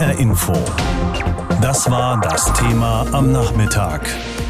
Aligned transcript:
HR 0.00 0.18
Info. 0.18 0.54
Das 1.60 1.90
war 1.90 2.18
das 2.22 2.50
Thema 2.54 3.04
am 3.12 3.32
Nachmittag. 3.32 4.08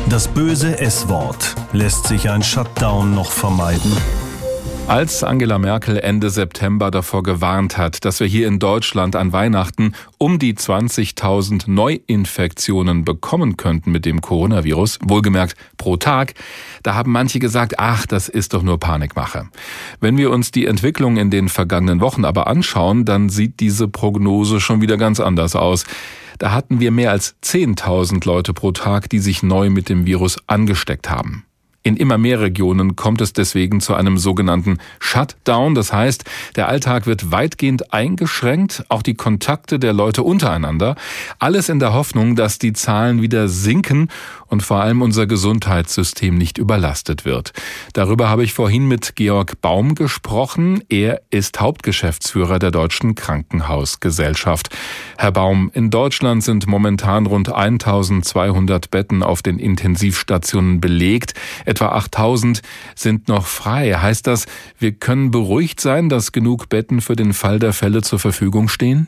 Das 0.08 0.28
böse 0.28 0.78
S-Wort. 0.78 1.56
Lässt 1.72 2.06
sich 2.06 2.30
ein 2.30 2.40
Shutdown 2.40 3.16
noch 3.16 3.32
vermeiden? 3.32 3.96
Als 4.86 5.22
Angela 5.22 5.58
Merkel 5.58 5.98
Ende 5.98 6.30
September 6.30 6.90
davor 6.90 7.22
gewarnt 7.22 7.78
hat, 7.78 8.04
dass 8.04 8.18
wir 8.18 8.26
hier 8.26 8.48
in 8.48 8.58
Deutschland 8.58 9.14
an 9.14 9.32
Weihnachten 9.32 9.94
um 10.18 10.38
die 10.40 10.54
20.000 10.54 11.70
Neuinfektionen 11.70 13.04
bekommen 13.04 13.56
könnten 13.56 13.92
mit 13.92 14.04
dem 14.04 14.20
Coronavirus, 14.20 14.98
wohlgemerkt 15.04 15.54
pro 15.76 15.96
Tag, 15.96 16.34
da 16.82 16.94
haben 16.94 17.12
manche 17.12 17.38
gesagt, 17.38 17.78
ach, 17.78 18.04
das 18.06 18.28
ist 18.28 18.52
doch 18.52 18.62
nur 18.62 18.80
Panikmache. 18.80 19.48
Wenn 20.00 20.16
wir 20.16 20.30
uns 20.30 20.50
die 20.50 20.66
Entwicklung 20.66 21.18
in 21.18 21.30
den 21.30 21.48
vergangenen 21.48 22.00
Wochen 22.00 22.24
aber 22.24 22.48
anschauen, 22.48 23.04
dann 23.04 23.28
sieht 23.28 23.60
diese 23.60 23.86
Prognose 23.86 24.60
schon 24.60 24.80
wieder 24.80 24.96
ganz 24.96 25.20
anders 25.20 25.54
aus. 25.54 25.84
Da 26.38 26.52
hatten 26.52 26.80
wir 26.80 26.90
mehr 26.90 27.10
als 27.12 27.36
10.000 27.44 28.26
Leute 28.26 28.54
pro 28.54 28.72
Tag, 28.72 29.08
die 29.10 29.18
sich 29.18 29.42
neu 29.42 29.70
mit 29.70 29.88
dem 29.88 30.06
Virus 30.06 30.38
angesteckt 30.46 31.10
haben. 31.10 31.44
In 31.82 31.96
immer 31.96 32.18
mehr 32.18 32.40
Regionen 32.40 32.94
kommt 32.94 33.22
es 33.22 33.32
deswegen 33.32 33.80
zu 33.80 33.94
einem 33.94 34.18
sogenannten 34.18 34.78
Shutdown. 34.98 35.74
Das 35.74 35.94
heißt, 35.94 36.24
der 36.56 36.68
Alltag 36.68 37.06
wird 37.06 37.32
weitgehend 37.32 37.94
eingeschränkt, 37.94 38.84
auch 38.90 39.00
die 39.02 39.14
Kontakte 39.14 39.78
der 39.78 39.94
Leute 39.94 40.22
untereinander. 40.22 40.94
Alles 41.38 41.70
in 41.70 41.78
der 41.78 41.94
Hoffnung, 41.94 42.36
dass 42.36 42.58
die 42.58 42.74
Zahlen 42.74 43.22
wieder 43.22 43.48
sinken 43.48 44.08
und 44.50 44.62
vor 44.62 44.80
allem 44.82 45.00
unser 45.00 45.26
Gesundheitssystem 45.26 46.36
nicht 46.36 46.58
überlastet 46.58 47.24
wird. 47.24 47.52
Darüber 47.92 48.28
habe 48.28 48.44
ich 48.44 48.52
vorhin 48.52 48.86
mit 48.86 49.16
Georg 49.16 49.60
Baum 49.60 49.94
gesprochen. 49.94 50.82
Er 50.88 51.22
ist 51.30 51.60
Hauptgeschäftsführer 51.60 52.58
der 52.58 52.72
Deutschen 52.72 53.14
Krankenhausgesellschaft. 53.14 54.68
Herr 55.16 55.32
Baum, 55.32 55.70
in 55.72 55.90
Deutschland 55.90 56.42
sind 56.42 56.66
momentan 56.66 57.26
rund 57.26 57.52
1200 57.52 58.90
Betten 58.90 59.22
auf 59.22 59.42
den 59.42 59.58
Intensivstationen 59.58 60.80
belegt. 60.80 61.34
Etwa 61.64 61.90
8000 61.90 62.60
sind 62.94 63.28
noch 63.28 63.46
frei. 63.46 63.94
Heißt 63.94 64.26
das, 64.26 64.46
wir 64.78 64.92
können 64.92 65.30
beruhigt 65.30 65.80
sein, 65.80 66.08
dass 66.08 66.32
genug 66.32 66.68
Betten 66.68 67.00
für 67.00 67.16
den 67.16 67.32
Fall 67.32 67.60
der 67.60 67.72
Fälle 67.72 68.02
zur 68.02 68.18
Verfügung 68.18 68.68
stehen? 68.68 69.06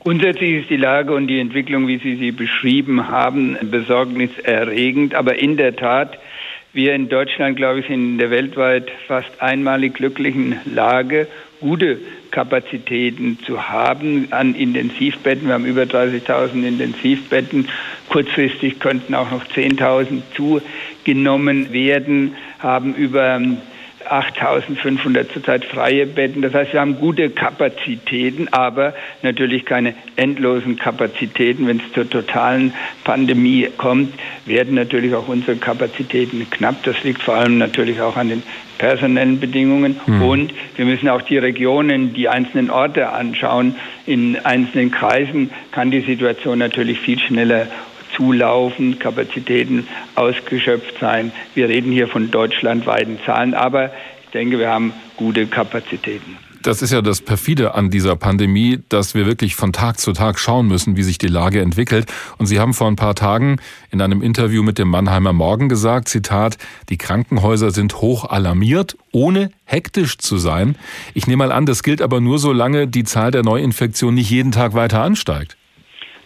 Grundsätzlich 0.00 0.62
ist 0.62 0.70
die 0.70 0.76
Lage 0.76 1.12
und 1.12 1.26
die 1.26 1.40
Entwicklung, 1.40 1.86
wie 1.86 1.98
Sie 1.98 2.16
sie 2.16 2.32
beschrieben 2.32 3.08
haben, 3.08 3.58
besorgniserregend. 3.60 5.14
Aber 5.14 5.38
in 5.38 5.58
der 5.58 5.76
Tat, 5.76 6.18
wir 6.72 6.94
in 6.94 7.10
Deutschland, 7.10 7.56
glaube 7.56 7.80
ich, 7.80 7.86
sind 7.86 8.12
in 8.12 8.18
der 8.18 8.30
weltweit 8.30 8.90
fast 9.06 9.42
einmalig 9.42 9.94
glücklichen 9.94 10.56
Lage, 10.64 11.26
gute 11.60 11.98
Kapazitäten 12.30 13.38
zu 13.44 13.68
haben 13.68 14.28
an 14.30 14.54
Intensivbetten. 14.54 15.48
Wir 15.48 15.54
haben 15.54 15.66
über 15.66 15.82
30.000 15.82 16.66
Intensivbetten. 16.66 17.68
Kurzfristig 18.08 18.80
könnten 18.80 19.14
auch 19.14 19.30
noch 19.30 19.44
10.000 19.44 20.22
zugenommen 20.34 21.74
werden, 21.74 22.36
haben 22.58 22.94
über 22.94 23.38
8500 24.10 25.32
zurzeit 25.32 25.64
freie 25.64 26.06
Betten. 26.06 26.42
Das 26.42 26.52
heißt, 26.52 26.72
wir 26.72 26.80
haben 26.80 26.98
gute 26.98 27.30
Kapazitäten, 27.30 28.48
aber 28.52 28.94
natürlich 29.22 29.64
keine 29.64 29.94
endlosen 30.16 30.76
Kapazitäten. 30.76 31.66
Wenn 31.66 31.78
es 31.78 31.92
zur 31.92 32.08
totalen 32.08 32.74
Pandemie 33.04 33.68
kommt, 33.76 34.14
werden 34.46 34.74
natürlich 34.74 35.14
auch 35.14 35.28
unsere 35.28 35.56
Kapazitäten 35.56 36.48
knapp. 36.50 36.82
Das 36.82 37.02
liegt 37.04 37.22
vor 37.22 37.34
allem 37.34 37.58
natürlich 37.58 38.00
auch 38.00 38.16
an 38.16 38.28
den 38.28 38.42
personellen 38.78 39.38
Bedingungen. 39.38 40.00
Mhm. 40.06 40.22
Und 40.22 40.54
wir 40.76 40.86
müssen 40.86 41.08
auch 41.08 41.22
die 41.22 41.38
Regionen, 41.38 42.14
die 42.14 42.28
einzelnen 42.28 42.70
Orte 42.70 43.10
anschauen. 43.10 43.76
In 44.06 44.38
einzelnen 44.44 44.90
Kreisen 44.90 45.50
kann 45.70 45.90
die 45.90 46.00
Situation 46.00 46.58
natürlich 46.58 46.98
viel 46.98 47.18
schneller 47.18 47.66
zulaufen, 48.16 48.98
Kapazitäten 48.98 49.86
ausgeschöpft 50.14 50.98
sein. 51.00 51.32
Wir 51.54 51.68
reden 51.68 51.92
hier 51.92 52.08
von 52.08 52.30
deutschlandweiten 52.30 53.18
Zahlen, 53.24 53.54
aber 53.54 53.92
ich 54.24 54.30
denke, 54.30 54.58
wir 54.58 54.70
haben 54.70 54.92
gute 55.16 55.46
Kapazitäten. 55.46 56.36
Das 56.62 56.82
ist 56.82 56.92
ja 56.92 57.00
das 57.00 57.22
perfide 57.22 57.74
an 57.74 57.88
dieser 57.88 58.16
Pandemie, 58.16 58.80
dass 58.90 59.14
wir 59.14 59.24
wirklich 59.24 59.56
von 59.56 59.72
Tag 59.72 59.98
zu 59.98 60.12
Tag 60.12 60.38
schauen 60.38 60.66
müssen, 60.66 60.94
wie 60.94 61.02
sich 61.02 61.16
die 61.16 61.26
Lage 61.26 61.62
entwickelt. 61.62 62.12
Und 62.36 62.46
Sie 62.46 62.60
haben 62.60 62.74
vor 62.74 62.86
ein 62.86 62.96
paar 62.96 63.14
Tagen 63.14 63.56
in 63.90 64.02
einem 64.02 64.20
Interview 64.20 64.62
mit 64.62 64.76
dem 64.76 64.88
Mannheimer 64.88 65.32
Morgen 65.32 65.70
gesagt, 65.70 66.08
Zitat, 66.08 66.58
die 66.90 66.98
Krankenhäuser 66.98 67.70
sind 67.70 68.02
hoch 68.02 68.26
alarmiert, 68.26 68.98
ohne 69.10 69.50
hektisch 69.64 70.18
zu 70.18 70.36
sein. 70.36 70.76
Ich 71.14 71.26
nehme 71.26 71.46
mal 71.46 71.52
an, 71.52 71.64
das 71.64 71.82
gilt 71.82 72.02
aber 72.02 72.20
nur, 72.20 72.38
solange 72.38 72.86
die 72.86 73.04
Zahl 73.04 73.30
der 73.30 73.42
Neuinfektionen 73.42 74.16
nicht 74.16 74.30
jeden 74.30 74.52
Tag 74.52 74.74
weiter 74.74 75.00
ansteigt. 75.00 75.56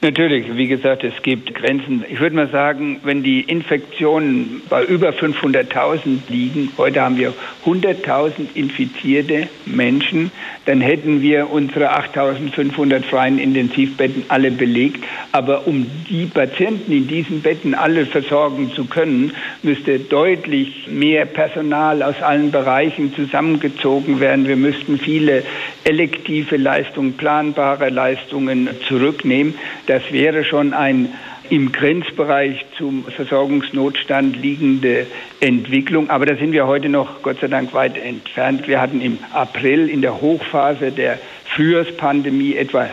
Natürlich, 0.04 0.54
wie 0.54 0.66
gesagt, 0.66 1.02
es 1.02 1.14
gibt 1.22 1.54
Grenzen. 1.54 2.04
Ich 2.10 2.20
würde 2.20 2.36
mal 2.36 2.50
sagen, 2.50 3.00
wenn 3.04 3.22
die 3.22 3.40
Infektionen 3.40 4.60
bei 4.68 4.84
über 4.84 5.12
500.000 5.12 6.18
liegen, 6.28 6.70
heute 6.76 7.00
haben 7.00 7.16
wir 7.16 7.32
100.000 7.64 8.48
infizierte 8.52 9.48
Menschen, 9.64 10.30
dann 10.66 10.82
hätten 10.82 11.22
wir 11.22 11.50
unsere 11.50 11.96
8.500 11.96 13.02
freien 13.04 13.38
Intensivbetten 13.38 14.24
alle 14.28 14.50
belegt. 14.50 15.02
Aber 15.32 15.66
um 15.66 15.86
die 16.10 16.26
Patienten 16.26 16.92
in 16.92 17.08
diesen 17.08 17.40
Betten 17.40 17.74
alle 17.74 18.04
versorgen 18.04 18.72
zu 18.74 18.84
können, 18.84 19.32
müsste 19.62 19.98
deutlich 19.98 20.86
mehr 20.86 21.24
Personal 21.24 22.02
aus 22.02 22.20
allen 22.20 22.50
Bereichen 22.50 23.14
zusammengezogen 23.14 24.20
werden. 24.20 24.48
Wir 24.48 24.56
müssten 24.56 24.98
viele 24.98 25.44
elektive 25.84 26.58
Leistungen, 26.58 27.14
planbare 27.14 27.88
Leistungen 27.88 28.68
zurücknehmen. 28.86 29.54
Das 29.94 30.10
wäre 30.10 30.42
schon 30.42 30.74
ein 30.74 31.10
im 31.50 31.70
Grenzbereich 31.70 32.66
zum 32.76 33.04
Versorgungsnotstand 33.04 34.34
liegende 34.34 35.06
Entwicklung. 35.38 36.10
Aber 36.10 36.26
da 36.26 36.34
sind 36.34 36.50
wir 36.50 36.66
heute 36.66 36.88
noch 36.88 37.22
Gott 37.22 37.38
sei 37.40 37.46
Dank 37.46 37.72
weit 37.74 37.96
entfernt. 37.96 38.66
Wir 38.66 38.80
hatten 38.80 39.00
im 39.00 39.20
April 39.32 39.88
in 39.88 40.02
der 40.02 40.20
Hochphase 40.20 40.90
der 40.90 41.20
Frühjahrspandemie 41.44 42.56
etwa 42.56 42.88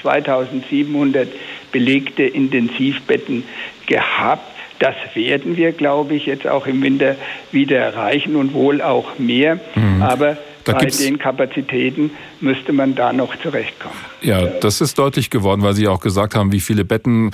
2700 0.00 1.28
belegte 1.72 2.22
Intensivbetten 2.22 3.44
gehabt. 3.86 4.50
Das 4.78 4.94
werden 5.12 5.58
wir, 5.58 5.72
glaube 5.72 6.14
ich, 6.14 6.24
jetzt 6.24 6.46
auch 6.46 6.66
im 6.66 6.82
Winter 6.82 7.16
wieder 7.52 7.76
erreichen 7.76 8.34
und 8.34 8.54
wohl 8.54 8.80
auch 8.80 9.18
mehr. 9.18 9.60
Mhm. 9.74 10.00
Aber 10.00 10.38
da 10.66 10.72
bei 10.72 10.86
den 10.86 11.18
Kapazitäten 11.18 12.10
müsste 12.40 12.72
man 12.72 12.94
da 12.94 13.12
noch 13.12 13.36
zurechtkommen. 13.36 13.96
Ja, 14.20 14.44
das 14.46 14.80
ist 14.80 14.98
deutlich 14.98 15.30
geworden, 15.30 15.62
weil 15.62 15.74
Sie 15.74 15.86
auch 15.86 16.00
gesagt 16.00 16.34
haben, 16.34 16.52
wie 16.52 16.60
viele 16.60 16.84
Betten 16.84 17.30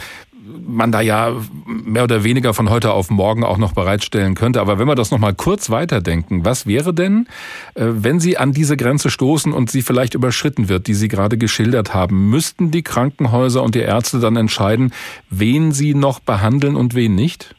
man 0.66 0.92
da 0.92 1.00
ja 1.00 1.34
mehr 1.66 2.04
oder 2.04 2.24
weniger 2.24 2.52
von 2.52 2.68
heute 2.68 2.92
auf 2.92 3.10
morgen 3.10 3.44
auch 3.44 3.58
noch 3.58 3.72
bereitstellen 3.72 4.34
könnte. 4.34 4.60
Aber 4.60 4.78
wenn 4.78 4.86
wir 4.86 4.94
das 4.94 5.10
noch 5.10 5.18
mal 5.18 5.34
kurz 5.34 5.70
weiterdenken, 5.70 6.44
was 6.44 6.66
wäre 6.66 6.92
denn, 6.92 7.26
äh, 7.74 7.86
wenn 7.86 8.20
Sie 8.20 8.36
an 8.36 8.52
diese 8.52 8.76
Grenze 8.76 9.10
stoßen 9.10 9.52
und 9.52 9.70
sie 9.70 9.82
vielleicht 9.82 10.14
überschritten 10.14 10.68
wird, 10.68 10.86
die 10.86 10.94
Sie 10.94 11.08
gerade 11.08 11.38
geschildert 11.38 11.94
haben? 11.94 12.28
Müssten 12.28 12.70
die 12.70 12.82
Krankenhäuser 12.82 13.62
und 13.62 13.74
die 13.74 13.80
Ärzte 13.80 14.20
dann 14.20 14.36
entscheiden, 14.36 14.92
wen 15.30 15.72
sie 15.72 15.94
noch 15.94 16.20
behandeln 16.20 16.76
und 16.76 16.94
wen 16.94 17.14
nicht? 17.14 17.54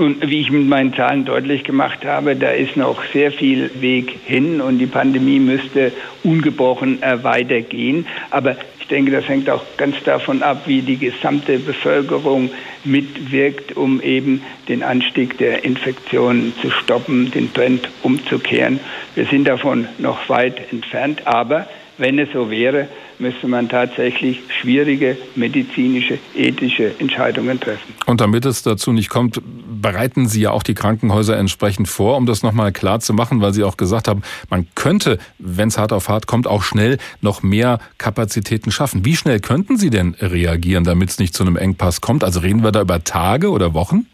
Nun, 0.00 0.14
wie 0.20 0.40
ich 0.40 0.52
mit 0.52 0.68
meinen 0.68 0.94
Zahlen 0.94 1.24
deutlich 1.24 1.64
gemacht 1.64 2.04
habe, 2.04 2.36
da 2.36 2.50
ist 2.50 2.76
noch 2.76 3.02
sehr 3.12 3.32
viel 3.32 3.68
Weg 3.80 4.14
hin 4.24 4.60
und 4.60 4.78
die 4.78 4.86
Pandemie 4.86 5.40
müsste 5.40 5.90
ungebrochen 6.22 7.02
äh, 7.02 7.24
weitergehen. 7.24 8.06
Aber 8.30 8.56
ich 8.78 8.86
denke, 8.86 9.10
das 9.10 9.26
hängt 9.26 9.50
auch 9.50 9.64
ganz 9.76 9.96
davon 10.04 10.44
ab, 10.44 10.62
wie 10.66 10.82
die 10.82 10.98
gesamte 10.98 11.58
Bevölkerung 11.58 12.50
mitwirkt, 12.84 13.76
um 13.76 14.00
eben 14.00 14.40
den 14.68 14.84
Anstieg 14.84 15.36
der 15.38 15.64
Infektionen 15.64 16.52
zu 16.62 16.70
stoppen, 16.70 17.32
den 17.32 17.52
Trend 17.52 17.88
umzukehren. 18.04 18.78
Wir 19.16 19.24
sind 19.24 19.48
davon 19.48 19.88
noch 19.98 20.28
weit 20.28 20.70
entfernt, 20.70 21.26
aber 21.26 21.66
wenn 21.96 22.20
es 22.20 22.28
so 22.32 22.52
wäre, 22.52 22.86
müsste 23.18 23.48
man 23.48 23.68
tatsächlich 23.68 24.40
schwierige 24.60 25.16
medizinische, 25.34 26.18
ethische 26.36 26.92
Entscheidungen 27.00 27.58
treffen. 27.58 27.94
Und 28.06 28.20
damit 28.20 28.46
es 28.46 28.62
dazu 28.62 28.92
nicht 28.92 29.08
kommt, 29.08 29.40
bereiten 29.80 30.26
Sie 30.28 30.42
ja 30.42 30.50
auch 30.50 30.62
die 30.62 30.74
Krankenhäuser 30.74 31.36
entsprechend 31.36 31.88
vor, 31.88 32.16
um 32.16 32.26
das 32.26 32.42
nochmal 32.42 32.72
klar 32.72 33.00
zu 33.00 33.12
machen, 33.12 33.40
weil 33.40 33.52
Sie 33.54 33.64
auch 33.64 33.76
gesagt 33.76 34.08
haben, 34.08 34.22
man 34.50 34.66
könnte, 34.74 35.18
wenn 35.38 35.68
es 35.68 35.78
hart 35.78 35.92
auf 35.92 36.08
hart 36.08 36.26
kommt, 36.26 36.46
auch 36.46 36.62
schnell 36.62 36.98
noch 37.20 37.42
mehr 37.42 37.78
Kapazitäten 37.98 38.70
schaffen. 38.70 39.04
Wie 39.04 39.16
schnell 39.16 39.40
könnten 39.40 39.76
Sie 39.76 39.90
denn 39.90 40.14
reagieren, 40.20 40.84
damit 40.84 41.10
es 41.10 41.18
nicht 41.18 41.34
zu 41.34 41.42
einem 41.42 41.56
Engpass 41.56 42.00
kommt? 42.00 42.24
Also 42.24 42.40
reden 42.40 42.62
wir 42.62 42.72
da 42.72 42.80
über 42.80 43.04
Tage 43.04 43.50
oder 43.50 43.74
Wochen? 43.74 44.06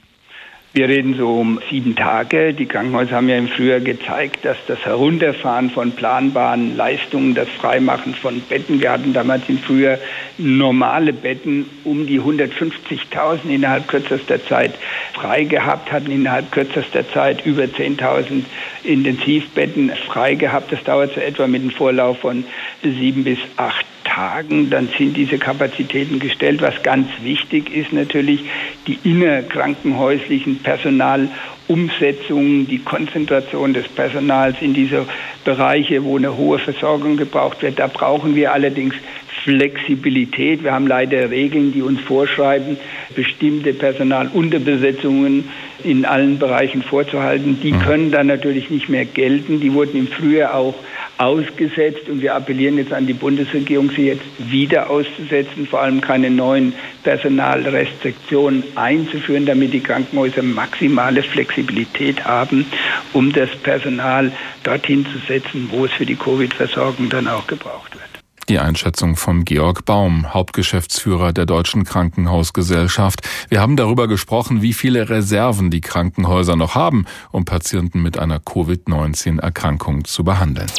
Wir 0.77 0.89
reden 0.89 1.15
so 1.15 1.29
um 1.29 1.61
sieben 1.71 1.95
Tage. 1.95 2.53
Die 2.53 2.67
Krankenhäuser 2.67 3.15
haben 3.15 3.29
ja 3.29 3.39
im 3.39 3.47
Frühjahr 3.47 3.79
gezeigt, 3.79 4.45
dass 4.45 4.57
das 4.67 4.85
Herunterfahren 4.85 5.71
von 5.71 5.93
planbaren 5.93 6.77
Leistungen, 6.77 7.37
das 7.37 7.49
Freimachen 7.49 8.13
von 8.13 8.41
Betten, 8.41 8.81
wir 8.81 8.91
hatten 8.91 9.13
damals 9.13 9.43
im 9.47 9.61
Frühjahr 9.61 9.99
normale 10.37 11.13
Betten 11.13 11.67
um 11.85 12.09
die 12.09 12.21
150.000 12.21 13.49
innerhalb 13.49 13.87
kürzester 13.87 14.45
Zeit 14.45 14.75
frei 15.13 15.45
gehabt, 15.45 15.93
hatten 15.93 16.11
innerhalb 16.11 16.51
kürzester 16.51 17.09
Zeit 17.09 17.47
über 17.47 17.63
10.000 17.63 18.43
Intensivbetten 18.83 19.93
frei 20.09 20.35
gehabt. 20.35 20.73
Das 20.73 20.83
dauert 20.83 21.15
so 21.15 21.21
etwa 21.21 21.47
mit 21.47 21.63
einem 21.63 21.71
Vorlauf 21.71 22.19
von 22.19 22.43
sieben 22.83 23.23
bis 23.23 23.39
acht 23.57 23.87
Tagen, 24.15 24.71
dann 24.71 24.89
sind 24.97 25.17
diese 25.17 25.39
Kapazitäten 25.39 26.21
gestellt. 26.21 26.63
Was 26.63 26.81
ganz 26.83 27.09
wichtig 27.23 27.75
ist 27.75 27.93
natürlich, 27.93 28.45
die 28.87 28.99
innerkrankenhäuslichen 29.03 30.61
Personalumsetzungen, 30.61 32.69
die 32.69 32.79
Konzentration 32.79 33.75
des 33.75 33.89
Personals 33.89 34.57
in 34.61 34.73
diese 34.73 35.07
Bereiche, 35.45 36.05
wo 36.05 36.17
eine 36.17 36.37
hohe 36.37 36.61
Versorgung 36.61 37.17
gebraucht 37.17 37.63
wird. 37.63 37.81
Da 37.81 37.89
brauchen 37.89 38.37
wir 38.37 38.53
allerdings 38.53 38.95
Flexibilität. 39.43 40.63
Wir 40.63 40.73
haben 40.73 40.87
leider 40.87 41.31
Regeln, 41.31 41.73
die 41.73 41.83
uns 41.83 42.01
vorschreiben, 42.01 42.79
bestimmte 43.15 43.75
Personalunterbesetzungen 43.75 45.51
in 45.83 46.07
allen 46.07 46.39
Bereichen 46.39 46.83
vorzuhalten. 46.83 47.59
Die 47.63 47.73
mhm. 47.73 47.81
können 47.81 48.11
dann 48.11 48.29
natürlich 48.29 48.71
nicht 48.71 48.89
mehr 48.89 49.05
gelten. 49.05 49.61
Die 49.61 49.75
wurden 49.75 49.99
im 49.99 50.07
Frühjahr 50.07 50.55
auch 50.55 50.75
ausgesetzt 51.19 52.09
und 52.09 52.23
wir 52.23 52.35
appellieren 52.35 52.79
jetzt 52.79 52.93
an 52.93 53.07
die 53.07 53.13
Bundesregierung, 53.13 53.91
sie 53.91 54.07
jetzt 54.07 54.25
wieder 54.39 54.91
auszusetzen, 54.91 55.67
vor 55.67 55.81
allem 55.81 56.01
keine 56.01 56.31
neuen 56.31 56.75
Personalrestriktionen 57.03 58.65
einzuführen, 58.75 59.47
damit 59.47 59.73
die 59.73 59.81
Krankenhäuser 59.81 60.43
maximale 60.43 61.23
Flexibilität 61.23 62.25
haben, 62.25 62.67
um 63.13 63.33
das 63.33 63.51
Personal 63.57 64.33
dorthin 64.65 65.07
zu 65.07 65.19
setzen, 65.27 65.69
wo 65.71 65.85
es 65.85 65.93
für 65.93 66.07
die 66.07 66.17
Covid-Versorgung 66.17 67.09
dann 67.11 67.29
auch 67.29 67.47
gebraucht 67.47 67.95
wird. 67.95 68.14
Die 68.49 68.59
Einschätzung 68.59 69.17
von 69.17 69.45
Georg 69.45 69.85
Baum, 69.87 70.35
Hauptgeschäftsführer 70.35 71.33
der 71.33 71.47
Deutschen 71.47 71.85
Krankenhausgesellschaft. 71.85 73.21
Wir 73.49 73.61
haben 73.61 73.77
darüber 73.77 74.07
gesprochen, 74.07 74.61
wie 74.61 74.75
viele 74.75 75.09
Reserven 75.09 75.71
die 75.71 75.81
Krankenhäuser 75.81 76.57
noch 76.57 76.75
haben, 76.75 77.07
um 77.33 77.45
Patienten 77.45 78.03
mit 78.03 78.19
einer 78.19 78.41
Covid-19-Erkrankung 78.41 80.05
zu 80.05 80.25
behandeln. 80.25 80.71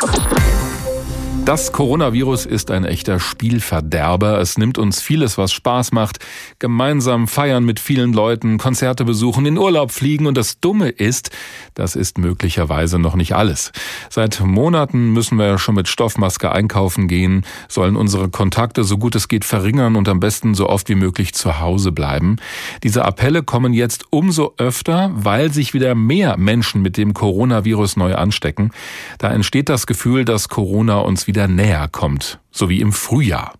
Das 1.45 1.71
Coronavirus 1.71 2.47
ist 2.47 2.71
ein 2.71 2.85
echter 2.85 3.19
Spielverderber. 3.19 4.39
Es 4.39 4.57
nimmt 4.57 4.79
uns 4.79 4.99
vieles, 4.99 5.37
was 5.37 5.53
Spaß 5.53 5.91
macht. 5.91 6.17
Gemeinsam 6.57 7.27
feiern 7.27 7.63
mit 7.63 7.79
vielen 7.79 8.13
Leuten, 8.13 8.57
Konzerte 8.57 9.05
besuchen, 9.05 9.45
in 9.45 9.59
Urlaub 9.59 9.91
fliegen. 9.91 10.25
Und 10.25 10.37
das 10.37 10.59
Dumme 10.59 10.89
ist, 10.89 11.29
das 11.75 11.95
ist 11.95 12.17
möglicherweise 12.17 12.97
noch 12.97 13.15
nicht 13.15 13.35
alles. 13.35 13.73
Seit 14.09 14.39
Monaten 14.39 15.13
müssen 15.13 15.37
wir 15.37 15.59
schon 15.59 15.75
mit 15.75 15.87
Stoffmaske 15.87 16.51
einkaufen 16.51 17.07
gehen, 17.07 17.45
sollen 17.69 17.95
unsere 17.95 18.29
Kontakte 18.29 18.83
so 18.83 18.97
gut 18.97 19.13
es 19.13 19.27
geht 19.27 19.45
verringern 19.45 19.95
und 19.97 20.09
am 20.09 20.19
besten 20.19 20.55
so 20.55 20.67
oft 20.67 20.89
wie 20.89 20.95
möglich 20.95 21.35
zu 21.35 21.59
Hause 21.59 21.91
bleiben. 21.91 22.37
Diese 22.81 23.05
Appelle 23.05 23.43
kommen 23.43 23.71
jetzt 23.71 24.05
umso 24.09 24.55
öfter, 24.57 25.11
weil 25.13 25.53
sich 25.53 25.75
wieder 25.75 25.93
mehr 25.93 26.37
Menschen 26.37 26.81
mit 26.81 26.97
dem 26.97 27.13
Coronavirus 27.13 27.97
neu 27.97 28.15
anstecken. 28.15 28.71
Da 29.19 29.31
entsteht 29.31 29.69
das 29.69 29.85
Gefühl, 29.85 30.25
dass 30.25 30.49
Corona 30.49 30.97
uns 30.97 31.27
wieder 31.27 31.34
wieder 31.35 31.49
näher 31.49 31.89
kommt, 31.91 32.39
so 32.49 32.69
wie 32.69 32.79
im 32.79 32.93
Frühjahr. 32.93 33.55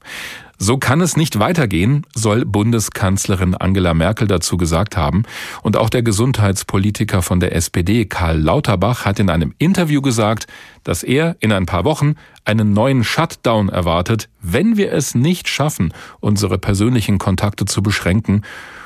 So 0.57 0.77
kann 0.77 1.01
es 1.01 1.18
nicht 1.18 1.39
weitergehen, 1.39 2.06
soll 2.13 2.45
Bundeskanzlerin 2.45 3.54
Angela 3.54 3.94
Merkel 3.94 4.30
dazu 4.30 4.56
gesagt 4.56 4.95
haben. 4.95 5.24
Und 5.62 5.75
auch 5.75 5.89
der 5.89 6.01
Gesundheitspolitiker 6.01 7.22
von 7.22 7.42
der 7.42 7.54
SPD, 7.54 8.06
Karl 8.06 8.39
Lauterbach, 8.39 9.04
hat 9.04 9.19
in 9.19 9.30
einem 9.30 9.54
Interview 9.57 10.01
gesagt, 10.01 10.48
dass 10.86 11.04
er 11.04 11.36
in 11.42 11.51
ein 11.51 11.66
paar 11.66 11.83
Wochen 11.83 12.16
einen 12.45 12.72
neuen 12.72 13.04
Shutdown 13.04 13.68
erwartet, 13.68 14.30
wenn 14.42 14.77
wir 14.77 14.94
es 14.94 15.13
nicht 15.13 15.50
schaffen, 15.50 15.94
unsere 16.22 16.57
persönlichen 16.57 17.18
Kontakte 17.18 17.66
zu 17.66 17.83
beschränken 17.83 18.44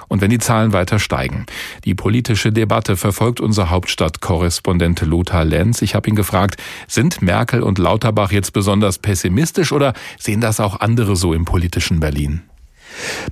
und 0.10 0.20
wenn 0.20 0.30
die 0.30 0.40
Zahlen 0.40 0.74
weiter 0.74 1.00
steigen. 1.00 1.46
Die 1.86 1.96
politische 1.96 2.52
Debatte 2.52 2.98
verfolgt 2.98 3.40
unser 3.40 3.70
Hauptstadtkorrespondent 3.70 5.02
Lothar 5.02 5.46
Lenz. 5.46 5.82
Ich 5.82 5.96
habe 5.96 6.10
ihn 6.10 6.16
gefragt, 6.16 6.62
sind 6.88 7.22
Merkel 7.22 7.64
und 7.64 7.78
Lauterbach 7.78 8.34
jetzt 8.34 8.52
besonders 8.52 8.98
pessimistisch 8.98 9.72
oder 9.72 9.94
sehen 10.18 10.42
das 10.42 10.60
auch 10.60 10.82
andere 10.82 11.16
so 11.16 11.34
im 11.34 11.46
politischen 11.46 12.02
Berlin? 12.02 12.42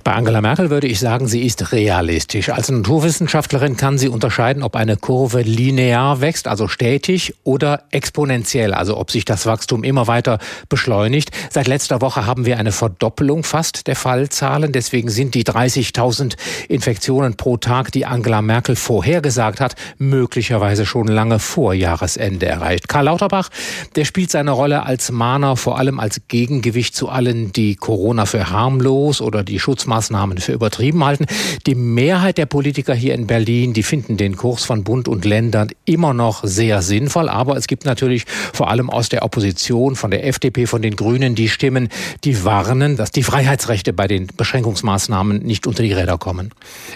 Bei 0.04 0.12
Angela 0.12 0.40
Merkel 0.40 0.70
würde 0.70 0.86
ich 0.86 1.00
sagen, 1.00 1.28
sie 1.28 1.42
ist 1.42 1.72
realistisch. 1.72 2.50
Als 2.50 2.70
Naturwissenschaftlerin 2.70 3.76
kann 3.76 3.98
sie 3.98 4.08
unterscheiden, 4.08 4.62
ob 4.62 4.76
eine 4.76 4.96
Kurve 4.96 5.42
linear 5.42 6.20
wächst, 6.20 6.48
also 6.48 6.68
stetig, 6.68 7.34
oder 7.44 7.82
exponentiell, 7.90 8.74
also 8.74 8.96
ob 8.96 9.10
sich 9.10 9.24
das 9.24 9.46
Wachstum 9.46 9.84
immer 9.84 10.06
weiter 10.06 10.38
beschleunigt. 10.68 11.30
Seit 11.50 11.66
letzter 11.66 12.00
Woche 12.00 12.26
haben 12.26 12.46
wir 12.46 12.58
eine 12.58 12.72
Verdoppelung 12.72 13.44
fast 13.44 13.86
der 13.86 13.96
Fallzahlen. 13.96 14.72
Deswegen 14.72 15.08
sind 15.08 15.34
die 15.34 15.44
30.000 15.44 16.36
Infektionen 16.68 17.36
pro 17.36 17.56
Tag, 17.56 17.92
die 17.92 18.06
Angela 18.06 18.42
Merkel 18.42 18.76
vorhergesagt 18.76 19.60
hat, 19.60 19.74
möglicherweise 19.98 20.86
schon 20.86 21.08
lange 21.08 21.38
vor 21.38 21.74
Jahresende 21.74 22.46
erreicht. 22.46 22.88
Karl 22.88 23.06
Lauterbach, 23.06 23.50
der 23.96 24.04
spielt 24.04 24.30
seine 24.30 24.52
Rolle 24.52 24.84
als 24.84 25.10
Mahner 25.10 25.56
vor 25.56 25.78
allem 25.78 26.00
als 26.00 26.22
Gegengewicht 26.28 26.94
zu 26.94 27.08
allen, 27.08 27.52
die 27.52 27.76
Corona 27.76 28.26
für 28.26 28.50
harmlos 28.50 29.20
oder 29.20 29.42
die 29.42 29.57
Schutzmaßnahmen 29.58 30.38
für 30.38 30.52
übertrieben 30.52 31.04
halten. 31.04 31.26
Die 31.66 31.74
Mehrheit 31.74 32.38
der 32.38 32.46
Politiker 32.46 32.94
hier 32.94 33.14
in 33.14 33.26
Berlin, 33.26 33.72
die 33.72 33.82
finden 33.82 34.16
den 34.16 34.36
Kurs 34.36 34.64
von 34.64 34.84
Bund 34.84 35.08
und 35.08 35.24
Ländern 35.24 35.68
immer 35.84 36.14
noch 36.14 36.44
sehr 36.44 36.82
sinnvoll. 36.82 37.28
Aber 37.28 37.56
es 37.56 37.66
gibt 37.66 37.84
natürlich 37.84 38.24
vor 38.52 38.70
allem 38.70 38.90
aus 38.90 39.08
der 39.08 39.24
Opposition, 39.24 39.96
von 39.96 40.10
der 40.10 40.26
FDP, 40.26 40.66
von 40.66 40.82
den 40.82 40.96
Grünen, 40.96 41.34
die 41.34 41.48
Stimmen, 41.48 41.88
die 42.24 42.44
warnen, 42.44 42.96
dass 42.96 43.10
die 43.10 43.22
Freiheitsrechte 43.22 43.92
bei 43.92 44.06
den 44.08 44.26
Beschränkungsmaßnahmen 44.36 45.42
nicht 45.42 45.66
unter 45.66 45.82
die 45.82 45.92
Räder 45.92 46.18
kommen. 46.18 46.50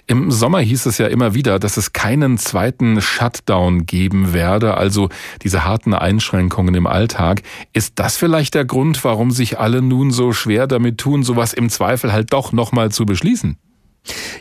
Im 0.07 0.31
Sommer 0.31 0.61
hieß 0.61 0.87
es 0.87 0.99
ja 0.99 1.07
immer 1.07 1.35
wieder, 1.35 1.59
dass 1.59 1.77
es 1.77 1.93
keinen 1.93 2.39
zweiten 2.39 3.01
Shutdown 3.01 3.87
geben 3.87 4.33
werde, 4.33 4.75
also 4.77 5.09
diese 5.43 5.65
harten 5.65 5.95
Einschränkungen 5.95 6.75
im 6.75 6.87
Alltag. 6.87 7.43
Ist 7.73 7.93
das 7.97 8.17
vielleicht 8.17 8.55
der 8.55 8.65
Grund, 8.65 9.05
warum 9.05 9.31
sich 9.31 9.59
alle 9.59 9.83
nun 9.83 10.11
so 10.11 10.33
schwer 10.33 10.67
damit 10.67 10.99
tun, 10.99 11.23
sowas 11.23 11.53
im 11.53 11.71
Zweifel 11.71 12.13
halt 12.13 12.33
doch 12.33 12.42
auch 12.43 12.51
nochmal 12.51 12.91
zu 12.91 13.07
beschließen. 13.07 13.57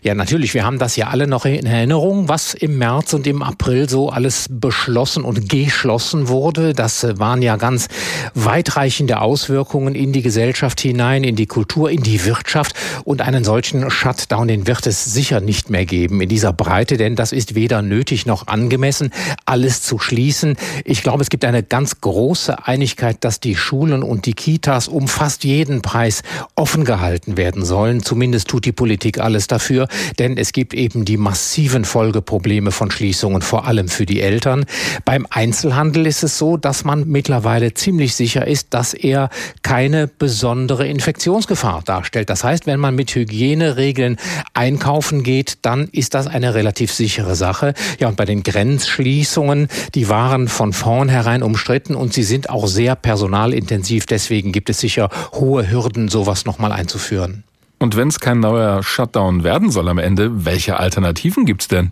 Ja, 0.03 0.15
natürlich. 0.15 0.55
Wir 0.55 0.65
haben 0.65 0.79
das 0.79 0.95
ja 0.95 1.09
alle 1.09 1.27
noch 1.27 1.45
in 1.45 1.67
Erinnerung, 1.67 2.27
was 2.27 2.55
im 2.55 2.79
März 2.79 3.13
und 3.13 3.27
im 3.27 3.43
April 3.43 3.87
so 3.87 4.09
alles 4.09 4.47
beschlossen 4.49 5.23
und 5.23 5.47
geschlossen 5.47 6.27
wurde. 6.27 6.73
Das 6.73 7.19
waren 7.19 7.43
ja 7.43 7.55
ganz 7.55 7.87
weitreichende 8.33 9.21
Auswirkungen 9.21 9.93
in 9.93 10.11
die 10.11 10.23
Gesellschaft 10.23 10.81
hinein, 10.81 11.23
in 11.23 11.35
die 11.35 11.45
Kultur, 11.45 11.91
in 11.91 12.01
die 12.01 12.25
Wirtschaft. 12.25 12.73
Und 13.03 13.21
einen 13.21 13.43
solchen 13.43 13.91
Shutdown, 13.91 14.47
den 14.47 14.65
wird 14.65 14.87
es 14.87 15.03
sicher 15.03 15.39
nicht 15.39 15.69
mehr 15.69 15.85
geben 15.85 16.19
in 16.19 16.29
dieser 16.29 16.51
Breite, 16.51 16.97
denn 16.97 17.15
das 17.15 17.31
ist 17.31 17.53
weder 17.53 17.83
nötig 17.83 18.25
noch 18.25 18.47
angemessen, 18.47 19.11
alles 19.45 19.83
zu 19.83 19.99
schließen. 19.99 20.57
Ich 20.83 21.03
glaube, 21.03 21.21
es 21.21 21.29
gibt 21.29 21.45
eine 21.45 21.61
ganz 21.61 22.01
große 22.01 22.65
Einigkeit, 22.65 23.17
dass 23.23 23.39
die 23.39 23.55
Schulen 23.55 24.01
und 24.01 24.25
die 24.25 24.33
Kitas 24.33 24.87
um 24.87 25.07
fast 25.07 25.43
jeden 25.43 25.83
Preis 25.83 26.23
offen 26.55 26.85
gehalten 26.85 27.37
werden 27.37 27.63
sollen. 27.63 28.01
Zumindest 28.01 28.47
tut 28.47 28.65
die 28.65 28.71
Politik 28.71 29.19
alles 29.19 29.45
dafür, 29.51 29.87
denn 30.19 30.37
es 30.37 30.53
gibt 30.53 30.73
eben 30.73 31.05
die 31.05 31.17
massiven 31.17 31.85
Folgeprobleme 31.85 32.71
von 32.71 32.91
Schließungen, 32.91 33.41
vor 33.41 33.67
allem 33.67 33.87
für 33.87 34.05
die 34.05 34.21
Eltern. 34.21 34.65
Beim 35.05 35.27
Einzelhandel 35.29 36.07
ist 36.07 36.23
es 36.23 36.37
so, 36.37 36.57
dass 36.57 36.83
man 36.83 37.07
mittlerweile 37.07 37.73
ziemlich 37.73 38.15
sicher 38.15 38.47
ist, 38.47 38.73
dass 38.73 38.93
er 38.93 39.29
keine 39.63 40.07
besondere 40.07 40.87
Infektionsgefahr 40.87 41.81
darstellt. 41.85 42.29
Das 42.29 42.43
heißt, 42.43 42.67
wenn 42.67 42.79
man 42.79 42.95
mit 42.95 43.13
Hygieneregeln 43.13 44.17
einkaufen 44.53 45.23
geht, 45.23 45.59
dann 45.63 45.87
ist 45.91 46.13
das 46.13 46.27
eine 46.27 46.53
relativ 46.53 46.93
sichere 46.93 47.35
Sache. 47.35 47.73
Ja, 47.99 48.07
und 48.07 48.17
bei 48.17 48.25
den 48.25 48.43
Grenzschließungen, 48.43 49.67
die 49.95 50.09
waren 50.09 50.47
von 50.47 50.73
vornherein 50.73 51.43
umstritten 51.43 51.95
und 51.95 52.13
sie 52.13 52.23
sind 52.23 52.49
auch 52.49 52.67
sehr 52.67 52.95
personalintensiv. 52.95 54.05
Deswegen 54.05 54.51
gibt 54.51 54.69
es 54.69 54.79
sicher 54.79 55.09
hohe 55.33 55.69
Hürden, 55.69 56.07
sowas 56.07 56.45
nochmal 56.45 56.71
einzuführen. 56.71 57.43
Und 57.81 57.95
wenn 57.95 58.09
es 58.09 58.19
kein 58.19 58.39
neuer 58.39 58.83
Shutdown 58.83 59.43
werden 59.43 59.71
soll 59.71 59.89
am 59.89 59.97
Ende, 59.97 60.45
welche 60.45 60.77
Alternativen 60.77 61.45
gibt's 61.45 61.67
denn? 61.67 61.91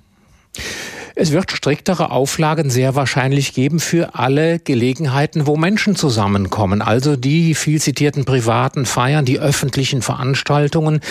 Es 1.22 1.34
wird 1.34 1.52
striktere 1.52 2.12
Auflagen 2.12 2.70
sehr 2.70 2.96
wahrscheinlich 2.96 3.54
geben 3.54 3.82
für 3.82 4.16
alle 4.16 4.58
Gelegenheiten, 4.58 5.48
wo 5.48 5.58
Menschen 5.58 5.98
zusammenkommen. 5.98 6.82
Also 6.82 7.18
die 7.18 7.56
viel 7.56 7.82
zitierten 7.82 8.24
privaten 8.24 8.86
Feiern, 8.86 9.26
die 9.26 9.38
öffentlichen 9.38 10.02
Veranstaltungen. 10.02 11.02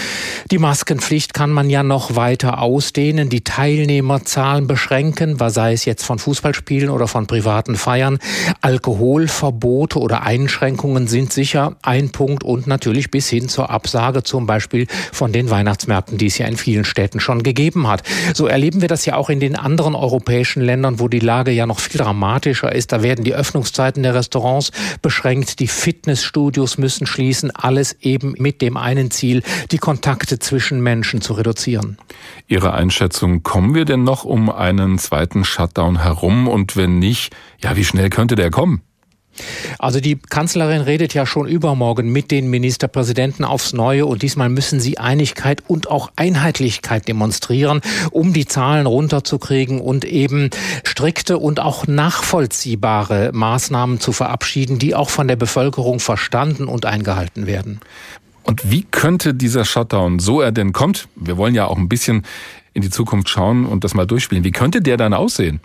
Die 0.50 0.56
Maskenpflicht 0.56 1.34
kann 1.34 1.50
man 1.50 1.68
ja 1.68 1.82
noch 1.82 2.16
weiter 2.16 2.62
ausdehnen, 2.62 3.28
die 3.28 3.44
Teilnehmerzahlen 3.44 4.66
beschränken, 4.66 5.36
sei 5.50 5.74
es 5.74 5.84
jetzt 5.84 6.04
von 6.04 6.18
Fußballspielen 6.18 6.88
oder 6.88 7.06
von 7.06 7.26
privaten 7.26 7.76
Feiern. 7.76 8.18
Alkoholverbote 8.62 9.98
oder 9.98 10.22
Einschränkungen 10.22 11.06
sind 11.06 11.34
sicher 11.34 11.76
ein 11.82 12.12
Punkt 12.12 12.44
und 12.44 12.66
natürlich 12.66 13.10
bis 13.10 13.28
hin 13.28 13.50
zur 13.50 13.68
Absage 13.68 14.22
zum 14.22 14.46
Beispiel 14.46 14.86
von 15.12 15.32
den 15.32 15.50
Weihnachtsmärkten, 15.50 16.16
die 16.16 16.28
es 16.28 16.38
ja 16.38 16.46
in 16.46 16.56
vielen 16.56 16.86
Städten 16.86 17.20
schon 17.20 17.42
gegeben 17.42 17.88
hat. 17.88 18.02
So 18.32 18.46
erleben 18.46 18.80
wir 18.80 18.88
das 18.88 19.04
ja 19.04 19.14
auch 19.14 19.28
in 19.28 19.40
den 19.40 19.54
anderen 19.54 19.97
europäischen 19.98 20.62
Ländern, 20.62 21.00
wo 21.00 21.08
die 21.08 21.18
Lage 21.18 21.50
ja 21.50 21.66
noch 21.66 21.80
viel 21.80 22.00
dramatischer 22.00 22.74
ist. 22.74 22.92
Da 22.92 23.02
werden 23.02 23.24
die 23.24 23.34
Öffnungszeiten 23.34 24.02
der 24.02 24.14
Restaurants 24.14 24.70
beschränkt, 25.02 25.60
die 25.60 25.66
Fitnessstudios 25.66 26.78
müssen 26.78 27.06
schließen, 27.06 27.50
alles 27.54 27.96
eben 28.00 28.34
mit 28.38 28.62
dem 28.62 28.76
einen 28.76 29.10
Ziel, 29.10 29.42
die 29.70 29.78
Kontakte 29.78 30.38
zwischen 30.38 30.80
Menschen 30.80 31.20
zu 31.20 31.34
reduzieren. 31.34 31.98
Ihre 32.46 32.72
Einschätzung, 32.72 33.42
kommen 33.42 33.74
wir 33.74 33.84
denn 33.84 34.04
noch 34.04 34.24
um 34.24 34.50
einen 34.50 34.98
zweiten 34.98 35.44
Shutdown 35.44 36.02
herum? 36.02 36.48
Und 36.48 36.76
wenn 36.76 36.98
nicht, 36.98 37.34
ja, 37.62 37.76
wie 37.76 37.84
schnell 37.84 38.10
könnte 38.10 38.34
der 38.34 38.50
kommen? 38.50 38.82
Also 39.78 40.00
die 40.00 40.16
Kanzlerin 40.16 40.82
redet 40.82 41.14
ja 41.14 41.26
schon 41.26 41.46
übermorgen 41.46 42.10
mit 42.10 42.30
den 42.30 42.48
Ministerpräsidenten 42.50 43.44
aufs 43.44 43.72
Neue 43.72 44.06
und 44.06 44.22
diesmal 44.22 44.48
müssen 44.48 44.80
sie 44.80 44.98
Einigkeit 44.98 45.62
und 45.66 45.90
auch 45.90 46.10
Einheitlichkeit 46.16 47.08
demonstrieren, 47.08 47.80
um 48.10 48.32
die 48.32 48.46
Zahlen 48.46 48.86
runterzukriegen 48.86 49.80
und 49.80 50.04
eben 50.04 50.50
strikte 50.84 51.38
und 51.38 51.60
auch 51.60 51.86
nachvollziehbare 51.86 53.30
Maßnahmen 53.32 54.00
zu 54.00 54.12
verabschieden, 54.12 54.78
die 54.78 54.94
auch 54.94 55.10
von 55.10 55.28
der 55.28 55.36
Bevölkerung 55.36 56.00
verstanden 56.00 56.66
und 56.66 56.86
eingehalten 56.86 57.46
werden. 57.46 57.80
Und 58.42 58.70
wie 58.70 58.86
könnte 58.90 59.34
dieser 59.34 59.66
Shutdown, 59.66 60.20
so 60.20 60.40
er 60.40 60.52
denn 60.52 60.72
kommt, 60.72 61.08
wir 61.16 61.36
wollen 61.36 61.54
ja 61.54 61.66
auch 61.66 61.76
ein 61.76 61.88
bisschen 61.88 62.24
in 62.72 62.82
die 62.82 62.90
Zukunft 62.90 63.28
schauen 63.28 63.66
und 63.66 63.84
das 63.84 63.92
mal 63.92 64.06
durchspielen, 64.06 64.42
wie 64.42 64.52
könnte 64.52 64.80
der 64.80 64.96
dann 64.96 65.12
aussehen? 65.12 65.60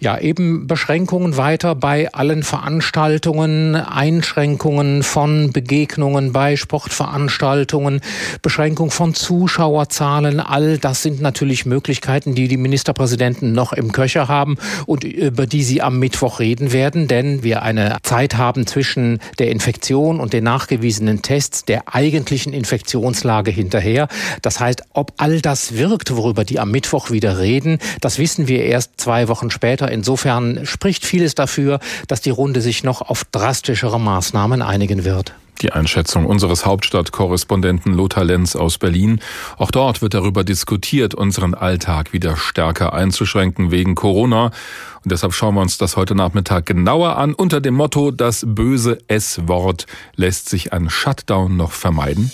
Ja, 0.00 0.18
eben 0.18 0.66
Beschränkungen 0.66 1.36
weiter 1.36 1.74
bei 1.74 2.12
allen 2.12 2.42
Veranstaltungen, 2.42 3.76
Einschränkungen 3.76 5.02
von 5.02 5.52
Begegnungen 5.52 6.32
bei 6.32 6.56
Sportveranstaltungen, 6.56 8.00
Beschränkung 8.42 8.90
von 8.90 9.14
Zuschauerzahlen. 9.14 10.40
All 10.40 10.78
das 10.78 11.02
sind 11.02 11.20
natürlich 11.20 11.66
Möglichkeiten, 11.66 12.34
die 12.34 12.48
die 12.48 12.56
Ministerpräsidenten 12.56 13.52
noch 13.52 13.72
im 13.72 13.92
Köcher 13.92 14.26
haben 14.26 14.56
und 14.86 15.04
über 15.04 15.46
die 15.46 15.62
sie 15.62 15.82
am 15.82 15.98
Mittwoch 15.98 16.40
reden 16.40 16.72
werden, 16.72 17.06
denn 17.06 17.44
wir 17.44 17.62
eine 17.62 17.98
Zeit 18.02 18.36
haben 18.36 18.66
zwischen 18.66 19.20
der 19.38 19.50
Infektion 19.50 20.18
und 20.18 20.32
den 20.32 20.44
nachgewiesenen 20.44 21.22
Tests 21.22 21.64
der 21.64 21.94
eigentlichen 21.94 22.52
Infektionslage 22.52 23.52
hinterher. 23.52 24.08
Das 24.42 24.58
heißt, 24.58 24.82
ob 24.92 25.12
all 25.18 25.40
das 25.40 25.76
wirkt, 25.76 26.16
worüber 26.16 26.44
die 26.44 26.58
am 26.58 26.72
Mittwoch 26.72 27.10
wieder 27.10 27.38
reden, 27.38 27.78
das 28.00 28.18
wissen 28.18 28.48
wir 28.48 28.64
erst 28.64 29.00
zwei 29.00 29.28
Wochen 29.28 29.41
später. 29.50 29.90
Insofern 29.90 30.66
spricht 30.66 31.04
vieles 31.04 31.34
dafür, 31.34 31.80
dass 32.08 32.20
die 32.20 32.30
Runde 32.30 32.60
sich 32.60 32.84
noch 32.84 33.02
auf 33.02 33.24
drastischere 33.24 34.00
Maßnahmen 34.00 34.62
einigen 34.62 35.04
wird. 35.04 35.34
Die 35.62 35.72
Einschätzung 35.72 36.26
unseres 36.26 36.66
Hauptstadtkorrespondenten 36.66 37.94
Lothar 37.94 38.24
Lenz 38.24 38.56
aus 38.56 38.78
Berlin. 38.78 39.20
Auch 39.58 39.70
dort 39.70 40.02
wird 40.02 40.14
darüber 40.14 40.42
diskutiert, 40.42 41.14
unseren 41.14 41.54
Alltag 41.54 42.12
wieder 42.12 42.36
stärker 42.36 42.92
einzuschränken 42.92 43.70
wegen 43.70 43.94
Corona. 43.94 44.46
Und 44.46 45.12
deshalb 45.12 45.34
schauen 45.34 45.54
wir 45.54 45.60
uns 45.60 45.78
das 45.78 45.96
heute 45.96 46.16
Nachmittag 46.16 46.66
genauer 46.66 47.16
an 47.16 47.32
unter 47.34 47.60
dem 47.60 47.74
Motto, 47.74 48.10
das 48.10 48.44
böse 48.46 48.98
S-Wort 49.06 49.86
lässt 50.16 50.48
sich 50.48 50.72
ein 50.72 50.90
Shutdown 50.90 51.56
noch 51.56 51.72
vermeiden. 51.72 52.32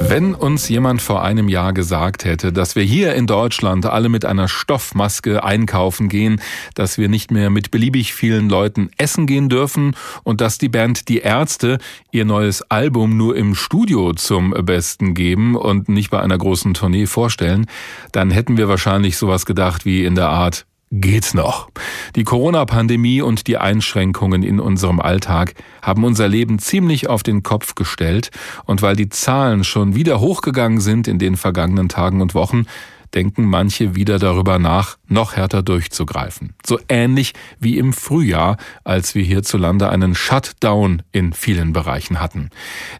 Wenn 0.00 0.34
uns 0.34 0.68
jemand 0.68 1.02
vor 1.02 1.22
einem 1.22 1.48
Jahr 1.48 1.72
gesagt 1.72 2.24
hätte, 2.24 2.52
dass 2.52 2.76
wir 2.76 2.82
hier 2.82 3.14
in 3.14 3.26
Deutschland 3.26 3.86
alle 3.86 4.08
mit 4.08 4.24
einer 4.24 4.48
Stoffmaske 4.48 5.42
einkaufen 5.42 6.08
gehen, 6.08 6.40
dass 6.74 6.98
wir 6.98 7.08
nicht 7.08 7.30
mehr 7.30 7.50
mit 7.50 7.70
beliebig 7.70 8.12
vielen 8.12 8.48
Leuten 8.48 8.90
essen 8.96 9.26
gehen 9.26 9.48
dürfen 9.48 9.96
und 10.22 10.40
dass 10.40 10.58
die 10.58 10.68
Band 10.68 11.08
Die 11.08 11.18
Ärzte 11.18 11.78
ihr 12.10 12.24
neues 12.24 12.62
Album 12.70 13.16
nur 13.16 13.36
im 13.36 13.54
Studio 13.54 14.12
zum 14.12 14.50
Besten 14.50 15.14
geben 15.14 15.56
und 15.56 15.88
nicht 15.88 16.10
bei 16.10 16.20
einer 16.20 16.38
großen 16.38 16.74
Tournee 16.74 17.06
vorstellen, 17.06 17.66
dann 18.12 18.30
hätten 18.30 18.56
wir 18.56 18.68
wahrscheinlich 18.68 19.16
sowas 19.16 19.46
gedacht 19.46 19.84
wie 19.84 20.04
in 20.04 20.14
der 20.14 20.28
Art, 20.28 20.66
geht's 20.90 21.34
noch. 21.34 21.68
Die 22.16 22.24
Corona-Pandemie 22.24 23.20
und 23.20 23.46
die 23.46 23.58
Einschränkungen 23.58 24.42
in 24.42 24.60
unserem 24.60 25.00
Alltag 25.00 25.54
haben 25.82 26.04
unser 26.04 26.28
Leben 26.28 26.58
ziemlich 26.58 27.08
auf 27.08 27.22
den 27.22 27.42
Kopf 27.42 27.74
gestellt 27.74 28.30
und 28.64 28.82
weil 28.82 28.96
die 28.96 29.08
Zahlen 29.08 29.64
schon 29.64 29.94
wieder 29.94 30.20
hochgegangen 30.20 30.80
sind 30.80 31.08
in 31.08 31.18
den 31.18 31.36
vergangenen 31.36 31.88
Tagen 31.88 32.20
und 32.20 32.34
Wochen, 32.34 32.66
denken 33.14 33.44
manche 33.44 33.94
wieder 33.94 34.18
darüber 34.18 34.58
nach, 34.58 34.96
noch 35.08 35.36
härter 35.36 35.62
durchzugreifen. 35.62 36.54
So 36.66 36.78
ähnlich 36.88 37.32
wie 37.60 37.78
im 37.78 37.92
Frühjahr, 37.92 38.56
als 38.82 39.14
wir 39.14 39.22
hierzulande 39.22 39.88
einen 39.88 40.14
Shutdown 40.14 41.02
in 41.12 41.32
vielen 41.32 41.72
Bereichen 41.72 42.20
hatten. 42.20 42.50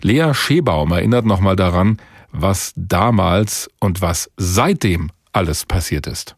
Lea 0.03 0.33
Schebaum 0.33 0.93
erinnert 0.93 1.27
nochmal 1.27 1.57
daran, 1.57 1.99
was 2.31 2.73
damals 2.77 3.69
und 3.81 4.01
was 4.01 4.31
seitdem 4.37 5.11
alles 5.33 5.67
passiert 5.67 6.07
ist. 6.07 6.37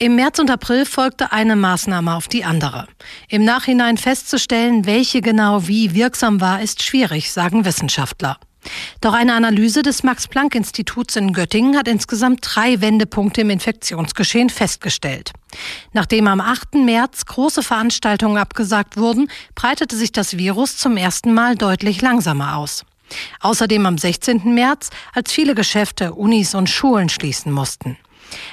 Im 0.00 0.14
März 0.14 0.38
und 0.38 0.48
April 0.48 0.86
folgte 0.86 1.32
eine 1.32 1.56
Maßnahme 1.56 2.14
auf 2.14 2.28
die 2.28 2.44
andere. 2.44 2.86
Im 3.28 3.44
Nachhinein 3.44 3.96
festzustellen, 3.96 4.86
welche 4.86 5.20
genau 5.20 5.66
wie 5.66 5.92
wirksam 5.92 6.40
war, 6.40 6.62
ist 6.62 6.84
schwierig, 6.84 7.32
sagen 7.32 7.64
Wissenschaftler. 7.64 8.38
Doch 9.00 9.12
eine 9.12 9.34
Analyse 9.34 9.82
des 9.82 10.04
Max-Planck-Instituts 10.04 11.16
in 11.16 11.32
Göttingen 11.32 11.76
hat 11.76 11.88
insgesamt 11.88 12.40
drei 12.42 12.80
Wendepunkte 12.80 13.40
im 13.40 13.50
Infektionsgeschehen 13.50 14.50
festgestellt. 14.50 15.32
Nachdem 15.92 16.28
am 16.28 16.40
8. 16.40 16.74
März 16.74 17.24
große 17.26 17.64
Veranstaltungen 17.64 18.36
abgesagt 18.36 18.98
wurden, 18.98 19.28
breitete 19.56 19.96
sich 19.96 20.12
das 20.12 20.36
Virus 20.36 20.76
zum 20.76 20.96
ersten 20.96 21.34
Mal 21.34 21.56
deutlich 21.56 22.02
langsamer 22.02 22.56
aus. 22.56 22.84
Außerdem 23.40 23.86
am 23.86 23.98
16. 23.98 24.54
März, 24.54 24.90
als 25.14 25.32
viele 25.32 25.54
Geschäfte, 25.54 26.14
Unis 26.14 26.54
und 26.54 26.68
Schulen 26.68 27.08
schließen 27.08 27.52
mussten. 27.52 27.96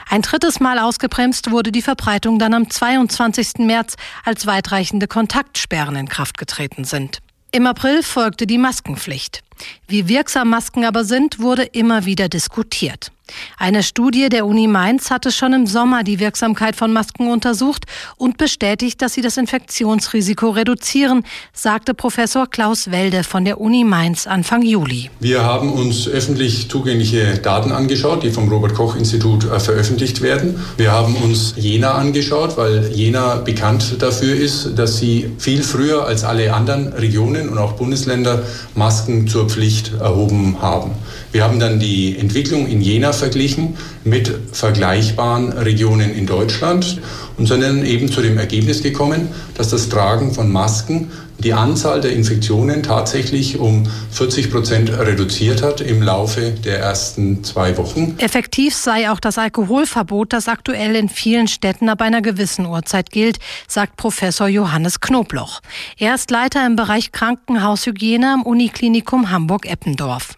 Ein 0.09 0.21
drittes 0.21 0.59
Mal 0.59 0.79
ausgebremst 0.79 1.51
wurde 1.51 1.71
die 1.71 1.81
Verbreitung 1.81 2.39
dann 2.39 2.53
am 2.53 2.69
22. 2.69 3.59
März, 3.59 3.95
als 4.23 4.45
weitreichende 4.45 5.07
Kontaktsperren 5.07 5.95
in 5.95 6.07
Kraft 6.07 6.37
getreten 6.37 6.85
sind. 6.85 7.19
Im 7.51 7.67
April 7.67 8.03
folgte 8.03 8.47
die 8.47 8.57
Maskenpflicht. 8.57 9.43
Wie 9.87 10.07
wirksam 10.07 10.49
Masken 10.49 10.83
aber 10.83 11.05
sind, 11.05 11.39
wurde 11.39 11.63
immer 11.63 12.05
wieder 12.05 12.27
diskutiert. 12.27 13.11
Eine 13.57 13.83
Studie 13.83 14.29
der 14.29 14.45
Uni 14.45 14.67
Mainz 14.67 15.09
hatte 15.09 15.31
schon 15.31 15.53
im 15.53 15.67
Sommer 15.67 16.03
die 16.03 16.19
Wirksamkeit 16.19 16.75
von 16.75 16.93
Masken 16.93 17.31
untersucht 17.31 17.85
und 18.17 18.37
bestätigt, 18.37 19.01
dass 19.01 19.13
sie 19.13 19.21
das 19.21 19.37
Infektionsrisiko 19.37 20.49
reduzieren, 20.49 21.23
sagte 21.53 21.93
Professor 21.93 22.47
Klaus 22.47 22.91
Welde 22.91 23.23
von 23.23 23.45
der 23.45 23.59
Uni 23.59 23.83
Mainz 23.83 24.27
Anfang 24.27 24.61
Juli. 24.61 25.09
Wir 25.19 25.43
haben 25.43 25.73
uns 25.73 26.07
öffentlich 26.07 26.69
zugängliche 26.69 27.39
Daten 27.39 27.71
angeschaut, 27.71 28.23
die 28.23 28.29
vom 28.29 28.49
Robert 28.49 28.73
Koch 28.75 28.95
Institut 28.95 29.45
äh, 29.45 29.59
veröffentlicht 29.59 30.21
werden. 30.21 30.59
Wir 30.77 30.91
haben 30.91 31.15
uns 31.15 31.53
Jena 31.57 31.93
angeschaut, 31.93 32.57
weil 32.57 32.91
Jena 32.93 33.35
bekannt 33.35 33.95
dafür 33.99 34.35
ist, 34.35 34.77
dass 34.77 34.97
sie 34.97 35.31
viel 35.39 35.63
früher 35.63 36.05
als 36.05 36.23
alle 36.23 36.53
anderen 36.53 36.93
Regionen 36.93 37.49
und 37.49 37.57
auch 37.57 37.73
Bundesländer 37.73 38.43
Masken 38.75 39.27
zur 39.27 39.49
Pflicht 39.49 39.93
erhoben 39.99 40.61
haben. 40.61 40.91
Wir 41.31 41.43
haben 41.43 41.59
dann 41.59 41.79
die 41.79 42.17
Entwicklung 42.17 42.67
in 42.67 42.81
Jena 42.81 43.13
verglichen 43.17 43.77
mit 44.03 44.31
vergleichbaren 44.51 45.51
Regionen 45.51 46.13
in 46.13 46.25
Deutschland 46.25 47.01
und 47.37 47.47
sind 47.47 47.61
dann 47.61 47.85
eben 47.85 48.11
zu 48.11 48.21
dem 48.21 48.37
Ergebnis 48.37 48.81
gekommen, 48.81 49.29
dass 49.55 49.69
das 49.69 49.89
Tragen 49.89 50.33
von 50.33 50.51
Masken 50.51 51.11
die 51.39 51.53
Anzahl 51.53 52.01
der 52.01 52.13
Infektionen 52.13 52.83
tatsächlich 52.83 53.59
um 53.59 53.83
40 54.11 54.51
Prozent 54.51 54.89
reduziert 54.89 55.61
hat 55.61 55.81
im 55.81 56.01
Laufe 56.01 56.51
der 56.51 56.79
ersten 56.79 57.43
zwei 57.43 57.77
Wochen. 57.77 58.15
Effektiv 58.19 58.73
sei 58.73 59.09
auch 59.11 59.19
das 59.19 59.37
Alkoholverbot, 59.37 60.33
das 60.33 60.47
aktuell 60.47 60.95
in 60.95 61.09
vielen 61.09 61.47
Städten 61.47 61.89
ab 61.89 62.01
einer 62.01 62.21
gewissen 62.21 62.65
Uhrzeit 62.65 63.11
gilt, 63.11 63.39
sagt 63.67 63.97
Professor 63.97 64.47
Johannes 64.47 65.01
Knobloch. 65.01 65.61
Er 65.97 66.15
ist 66.15 66.31
Leiter 66.31 66.65
im 66.65 66.75
Bereich 66.75 67.11
Krankenhaushygiene 67.11 68.33
am 68.33 68.43
Uniklinikum 68.43 69.29
Hamburg-Eppendorf. 69.29 70.35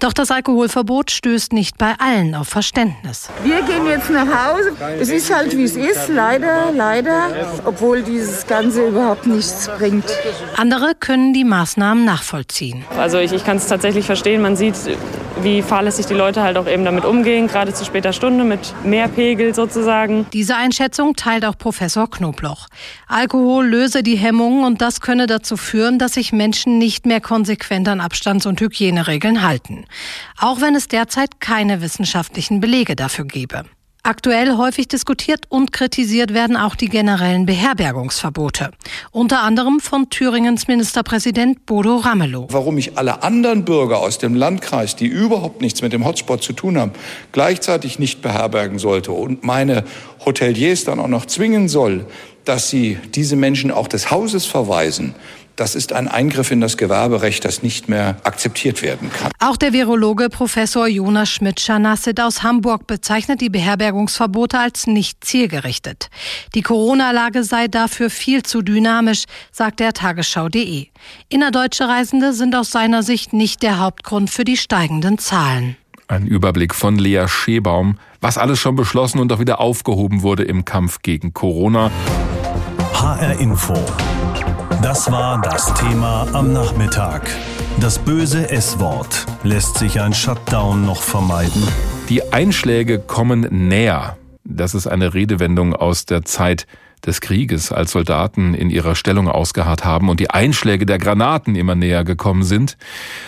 Doch 0.00 0.12
das 0.12 0.30
Alkoholverbot 0.30 1.10
stößt 1.10 1.52
nicht 1.52 1.78
bei 1.78 1.94
allen 1.98 2.34
auf 2.34 2.48
Verständnis. 2.48 3.28
Wir 3.42 3.62
gehen 3.62 3.86
jetzt 3.86 4.10
nach 4.10 4.26
Hause. 4.26 4.72
Es 5.00 5.08
ist 5.08 5.34
halt 5.34 5.56
wie 5.56 5.64
es 5.64 5.76
ist, 5.76 6.08
leider, 6.08 6.72
leider, 6.72 7.30
obwohl 7.64 8.02
dieses 8.02 8.46
Ganze 8.46 8.88
überhaupt 8.88 9.26
nichts 9.26 9.70
bringt. 9.78 10.04
Andere 10.56 10.94
können 10.94 11.32
die 11.32 11.44
Maßnahmen 11.44 12.04
nachvollziehen. 12.04 12.84
Also 12.98 13.18
ich, 13.18 13.32
ich 13.32 13.44
kann 13.44 13.56
es 13.56 13.66
tatsächlich 13.66 14.06
verstehen. 14.06 14.42
Man 14.42 14.56
sieht, 14.56 14.74
wie 15.42 15.62
fahrlässig 15.62 16.06
die 16.06 16.14
Leute 16.14 16.42
halt 16.42 16.56
auch 16.56 16.66
eben 16.66 16.84
damit 16.84 17.04
umgehen, 17.04 17.46
gerade 17.46 17.72
zu 17.72 17.84
später 17.84 18.12
Stunde 18.12 18.44
mit 18.44 18.74
mehr 18.84 19.08
Pegel 19.08 19.54
sozusagen. 19.54 20.26
Diese 20.32 20.56
Einschätzung 20.56 21.14
teilt 21.14 21.44
auch 21.44 21.58
Professor 21.58 22.10
Knobloch. 22.10 22.68
Alkohol 23.06 23.66
löse 23.66 24.02
die 24.02 24.16
Hemmungen 24.16 24.64
und 24.64 24.80
das 24.80 25.00
könne 25.00 25.26
dazu 25.26 25.56
führen, 25.56 25.98
dass 25.98 26.14
sich 26.14 26.32
Menschen 26.32 26.78
nicht 26.78 27.06
mehr 27.06 27.20
konsequent 27.20 27.88
an 27.88 28.00
Abstands- 28.00 28.46
und 28.46 28.60
Hygieneregeln 28.60 29.42
halten. 29.42 29.84
Auch 30.38 30.60
wenn 30.60 30.74
es 30.74 30.88
derzeit 30.88 31.40
keine 31.40 31.80
wissenschaftlichen 31.80 32.60
Belege 32.60 32.96
dafür 32.96 33.24
gebe. 33.24 33.64
Aktuell 34.06 34.56
häufig 34.56 34.86
diskutiert 34.86 35.46
und 35.48 35.72
kritisiert 35.72 36.32
werden 36.32 36.56
auch 36.56 36.76
die 36.76 36.88
generellen 36.88 37.44
Beherbergungsverbote. 37.44 38.70
Unter 39.10 39.42
anderem 39.42 39.80
von 39.80 40.10
Thüringens 40.10 40.68
Ministerpräsident 40.68 41.66
Bodo 41.66 41.96
Ramelow. 41.96 42.46
Warum 42.52 42.78
ich 42.78 42.96
alle 42.96 43.24
anderen 43.24 43.64
Bürger 43.64 43.98
aus 43.98 44.18
dem 44.18 44.36
Landkreis, 44.36 44.94
die 44.94 45.06
überhaupt 45.06 45.60
nichts 45.60 45.82
mit 45.82 45.92
dem 45.92 46.04
Hotspot 46.04 46.40
zu 46.40 46.52
tun 46.52 46.78
haben, 46.78 46.92
gleichzeitig 47.32 47.98
nicht 47.98 48.22
beherbergen 48.22 48.78
sollte 48.78 49.10
und 49.10 49.42
meine 49.42 49.82
Hoteliers 50.24 50.84
dann 50.84 51.00
auch 51.00 51.08
noch 51.08 51.26
zwingen 51.26 51.68
soll, 51.68 52.06
dass 52.44 52.70
sie 52.70 52.98
diese 53.16 53.34
Menschen 53.34 53.72
auch 53.72 53.88
des 53.88 54.12
Hauses 54.12 54.46
verweisen, 54.46 55.16
Das 55.56 55.74
ist 55.74 55.94
ein 55.94 56.06
Eingriff 56.06 56.50
in 56.50 56.60
das 56.60 56.76
Gewerberecht, 56.76 57.42
das 57.46 57.62
nicht 57.62 57.88
mehr 57.88 58.16
akzeptiert 58.24 58.82
werden 58.82 59.10
kann. 59.10 59.32
Auch 59.40 59.56
der 59.56 59.72
Virologe 59.72 60.28
Professor 60.28 60.86
Jonas 60.86 61.30
Schmidt-Schanassit 61.30 62.20
aus 62.20 62.42
Hamburg 62.42 62.86
bezeichnet 62.86 63.40
die 63.40 63.48
Beherbergungsverbote 63.48 64.58
als 64.58 64.86
nicht 64.86 65.24
zielgerichtet. 65.24 66.10
Die 66.54 66.60
Corona-Lage 66.60 67.42
sei 67.42 67.68
dafür 67.68 68.10
viel 68.10 68.42
zu 68.42 68.60
dynamisch, 68.60 69.24
sagt 69.50 69.80
er 69.80 69.94
Tagesschau.de. 69.94 70.88
Innerdeutsche 71.30 71.88
Reisende 71.88 72.34
sind 72.34 72.54
aus 72.54 72.70
seiner 72.70 73.02
Sicht 73.02 73.32
nicht 73.32 73.62
der 73.62 73.78
Hauptgrund 73.78 74.28
für 74.28 74.44
die 74.44 74.58
steigenden 74.58 75.16
Zahlen. 75.16 75.76
Ein 76.06 76.26
Überblick 76.26 76.74
von 76.74 76.98
Lea 76.98 77.26
Schebaum, 77.28 77.98
was 78.20 78.36
alles 78.36 78.60
schon 78.60 78.76
beschlossen 78.76 79.20
und 79.20 79.32
auch 79.32 79.40
wieder 79.40 79.58
aufgehoben 79.58 80.20
wurde 80.20 80.44
im 80.44 80.66
Kampf 80.66 81.00
gegen 81.00 81.32
Corona. 81.32 81.90
HR 82.92 83.40
Info. 83.40 83.74
Das 84.82 85.10
war 85.10 85.40
das 85.40 85.72
Thema 85.74 86.26
am 86.32 86.52
Nachmittag. 86.52 87.22
Das 87.80 87.98
böse 87.98 88.50
S-Wort. 88.50 89.26
Lässt 89.42 89.78
sich 89.78 90.00
ein 90.00 90.12
Shutdown 90.12 90.84
noch 90.84 91.00
vermeiden? 91.00 91.62
Die 92.08 92.32
Einschläge 92.32 92.98
kommen 92.98 93.68
näher. 93.68 94.16
Das 94.44 94.74
ist 94.74 94.86
eine 94.86 95.14
Redewendung 95.14 95.74
aus 95.74 96.04
der 96.04 96.24
Zeit 96.24 96.66
des 97.04 97.20
Krieges, 97.20 97.72
als 97.72 97.92
Soldaten 97.92 98.54
in 98.54 98.70
ihrer 98.70 98.94
Stellung 98.94 99.28
ausgeharrt 99.28 99.84
haben 99.84 100.08
und 100.08 100.20
die 100.20 100.30
Einschläge 100.30 100.86
der 100.86 100.98
Granaten 100.98 101.54
immer 101.54 101.74
näher 101.74 102.04
gekommen 102.04 102.42
sind. 102.42 102.76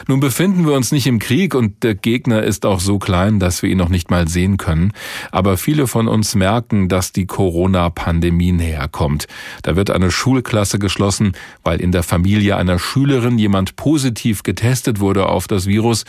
Nun 0.07 0.21
befinden 0.21 0.67
wir 0.67 0.75
uns 0.75 0.93
nicht 0.93 1.07
im 1.07 1.19
Krieg 1.19 1.55
und 1.55 1.83
der 1.83 1.95
Gegner 1.95 2.43
ist 2.43 2.67
auch 2.67 2.81
so 2.81 2.99
klein, 2.99 3.39
dass 3.39 3.63
wir 3.63 3.71
ihn 3.71 3.79
noch 3.79 3.89
nicht 3.89 4.11
mal 4.11 4.29
sehen 4.29 4.57
können. 4.57 4.93
Aber 5.31 5.57
viele 5.57 5.87
von 5.87 6.09
uns 6.09 6.35
merken, 6.35 6.89
dass 6.89 7.13
die 7.13 7.27
Corona-Pandemie 7.27 8.53
näher 8.53 8.89
kommt. 8.89 9.27
Da 9.63 9.77
wird 9.77 9.91
eine 9.91 10.11
Schulklasse 10.11 10.79
geschlossen, 10.79 11.33
weil 11.63 11.81
in 11.81 11.93
der 11.93 12.03
Familie 12.03 12.57
einer 12.57 12.79
Schülerin 12.79 13.39
jemand 13.39 13.77
positiv 13.77 14.43
getestet 14.43 15.01
wurde 15.01 15.27
auf 15.27 15.47
das 15.47 15.67
Virus 15.67 16.05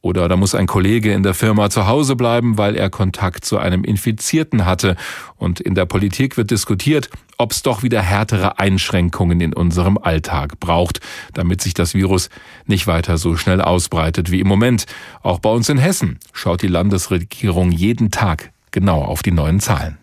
oder 0.00 0.28
da 0.28 0.36
muss 0.36 0.54
ein 0.54 0.68
Kollege 0.68 1.12
in 1.12 1.24
der 1.24 1.34
Firma 1.34 1.70
zu 1.70 1.86
Hause 1.88 2.14
bleiben, 2.14 2.56
weil 2.56 2.76
er 2.76 2.88
Kontakt 2.88 3.44
zu 3.44 3.58
einem 3.58 3.82
Infizierten 3.82 4.64
hatte. 4.64 4.96
Und 5.36 5.60
in 5.60 5.74
der 5.74 5.86
Politik 5.86 6.36
wird 6.36 6.52
diskutiert, 6.52 7.10
ob 7.36 7.50
es 7.50 7.62
doch 7.62 7.82
wieder 7.82 8.00
härtere 8.00 8.60
Einschränkungen 8.60 9.40
in 9.40 9.52
unserem 9.52 9.98
Alltag 9.98 10.60
braucht, 10.60 11.00
damit 11.34 11.60
sich 11.60 11.74
das 11.74 11.94
Virus 11.94 12.30
nicht 12.66 12.86
weiter 12.86 13.18
so 13.18 13.36
schnell 13.36 13.60
ausbreitet 13.60 14.30
wie 14.30 14.40
im 14.40 14.46
Moment. 14.46 14.86
Auch 15.22 15.40
bei 15.40 15.50
uns 15.50 15.68
in 15.68 15.78
Hessen 15.78 16.20
schaut 16.32 16.62
die 16.62 16.68
Landesregierung 16.68 17.72
jeden 17.72 18.12
Tag 18.12 18.52
genau 18.70 19.02
auf 19.02 19.22
die 19.22 19.32
neuen 19.32 19.58
Zahlen. 19.58 19.98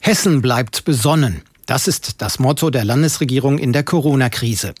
Hessen 0.00 0.42
bleibt 0.42 0.84
besonnen. 0.84 1.42
Das 1.68 1.86
ist 1.86 2.22
das 2.22 2.38
Motto 2.38 2.70
der 2.70 2.86
Landesregierung 2.86 3.58
in 3.58 3.74
der 3.74 3.82
Corona-Krise. 3.82 4.72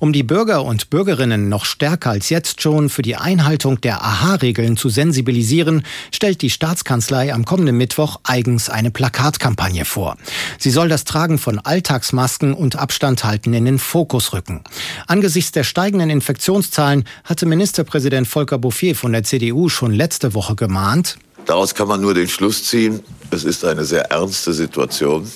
Um 0.00 0.12
die 0.12 0.24
Bürger 0.24 0.64
und 0.64 0.90
Bürgerinnen 0.90 1.48
noch 1.48 1.64
stärker 1.64 2.10
als 2.10 2.30
jetzt 2.30 2.60
schon 2.60 2.88
für 2.88 3.02
die 3.02 3.14
Einhaltung 3.14 3.80
der 3.80 4.02
AHA-Regeln 4.02 4.76
zu 4.76 4.88
sensibilisieren, 4.88 5.84
stellt 6.10 6.42
die 6.42 6.50
Staatskanzlei 6.50 7.32
am 7.32 7.44
kommenden 7.44 7.76
Mittwoch 7.76 8.18
eigens 8.24 8.70
eine 8.70 8.90
Plakatkampagne 8.90 9.84
vor. 9.84 10.16
Sie 10.58 10.72
soll 10.72 10.88
das 10.88 11.04
Tragen 11.04 11.38
von 11.38 11.60
Alltagsmasken 11.60 12.54
und 12.54 12.74
Abstand 12.74 13.22
halten 13.22 13.54
in 13.54 13.64
den 13.64 13.78
Fokus 13.78 14.32
rücken. 14.32 14.64
Angesichts 15.06 15.52
der 15.52 15.62
steigenden 15.62 16.10
Infektionszahlen 16.10 17.04
hatte 17.22 17.46
Ministerpräsident 17.46 18.26
Volker 18.26 18.58
Bouffier 18.58 18.96
von 18.96 19.12
der 19.12 19.22
CDU 19.22 19.68
schon 19.68 19.92
letzte 19.92 20.34
Woche 20.34 20.56
gemahnt, 20.56 21.18
Daraus 21.44 21.74
kann 21.74 21.88
man 21.88 22.00
nur 22.00 22.14
den 22.14 22.28
Schluss 22.28 22.62
ziehen, 22.62 23.00
es 23.32 23.42
ist 23.42 23.64
eine 23.64 23.84
sehr 23.84 24.12
ernste 24.12 24.52
Situation. 24.52 25.28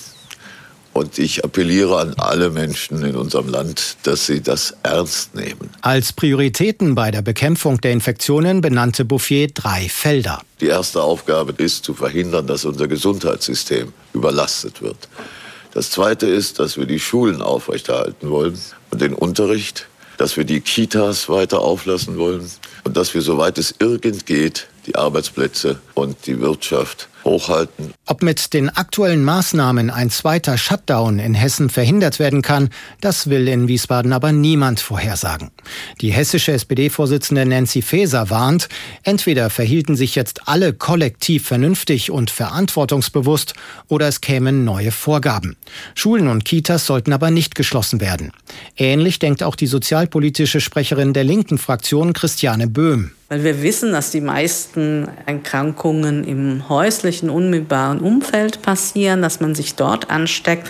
Und 0.97 1.19
ich 1.19 1.45
appelliere 1.45 1.99
an 1.99 2.15
alle 2.17 2.49
Menschen 2.49 3.03
in 3.03 3.15
unserem 3.15 3.49
Land, 3.49 3.97
dass 4.01 4.25
sie 4.25 4.41
das 4.41 4.73
ernst 4.81 5.35
nehmen. 5.35 5.69
Als 5.81 6.11
Prioritäten 6.11 6.95
bei 6.95 7.11
der 7.11 7.21
Bekämpfung 7.21 7.79
der 7.81 7.91
Infektionen 7.91 8.61
benannte 8.61 9.05
Bouffier 9.05 9.47
drei 9.49 9.89
Felder. 9.89 10.41
Die 10.59 10.65
erste 10.65 11.03
Aufgabe 11.03 11.53
ist 11.61 11.85
zu 11.85 11.93
verhindern, 11.93 12.47
dass 12.47 12.65
unser 12.65 12.87
Gesundheitssystem 12.87 13.93
überlastet 14.13 14.81
wird. 14.81 14.97
Das 15.71 15.91
zweite 15.91 16.25
ist, 16.25 16.57
dass 16.57 16.77
wir 16.77 16.87
die 16.87 16.99
Schulen 16.99 17.43
aufrechterhalten 17.43 18.31
wollen 18.31 18.57
und 18.89 18.99
den 18.99 19.13
Unterricht, 19.13 19.87
dass 20.17 20.35
wir 20.35 20.45
die 20.45 20.61
Kitas 20.61 21.29
weiter 21.29 21.59
auflassen 21.61 22.17
wollen 22.17 22.49
und 22.87 22.95
dass 22.95 23.13
wir, 23.13 23.21
soweit 23.21 23.57
es 23.57 23.75
irgend 23.79 24.25
geht, 24.25 24.67
die 24.87 24.95
Arbeitsplätze 24.95 25.79
und 25.93 26.25
die 26.25 26.39
Wirtschaft 26.39 27.09
hochhalten. 27.27 27.93
Ob 28.05 28.23
mit 28.23 28.53
den 28.53 28.69
aktuellen 28.69 29.23
Maßnahmen 29.23 29.89
ein 29.89 30.09
zweiter 30.09 30.57
Shutdown 30.57 31.19
in 31.19 31.33
Hessen 31.33 31.69
verhindert 31.69 32.19
werden 32.19 32.41
kann, 32.41 32.69
das 33.01 33.29
will 33.29 33.47
in 33.49 33.67
Wiesbaden 33.67 34.13
aber 34.13 34.31
niemand 34.31 34.79
vorhersagen. 34.79 35.51
Die 35.99 36.11
hessische 36.11 36.53
SPD-Vorsitzende 36.53 37.45
Nancy 37.45 37.81
Faeser 37.81 38.29
warnt, 38.29 38.69
entweder 39.03 39.49
verhielten 39.49 39.97
sich 39.97 40.15
jetzt 40.15 40.47
alle 40.47 40.71
kollektiv 40.71 41.45
vernünftig 41.45 42.11
und 42.11 42.31
verantwortungsbewusst 42.31 43.55
oder 43.89 44.07
es 44.07 44.21
kämen 44.21 44.63
neue 44.63 44.91
Vorgaben. 44.91 45.57
Schulen 45.95 46.29
und 46.29 46.45
Kitas 46.45 46.85
sollten 46.85 47.11
aber 47.11 47.29
nicht 47.29 47.55
geschlossen 47.55 47.99
werden. 47.99 48.31
Ähnlich 48.77 49.19
denkt 49.19 49.43
auch 49.43 49.55
die 49.55 49.67
sozialpolitische 49.67 50.61
Sprecherin 50.61 51.11
der 51.11 51.25
linken 51.25 51.57
Fraktion 51.57 52.13
Christiane 52.13 52.67
Böhm. 52.77 53.09
Weil 53.29 53.43
wir 53.43 53.63
wissen, 53.63 53.91
dass 53.91 54.11
die 54.11 54.21
meisten 54.21 55.07
Erkrankungen 55.25 56.23
im 56.23 56.69
häuslichen, 56.69 57.31
unmittelbaren 57.31 57.99
Umfeld 57.99 58.61
passieren, 58.61 59.23
dass 59.23 59.39
man 59.39 59.55
sich 59.55 59.73
dort 59.73 60.11
ansteckt, 60.11 60.69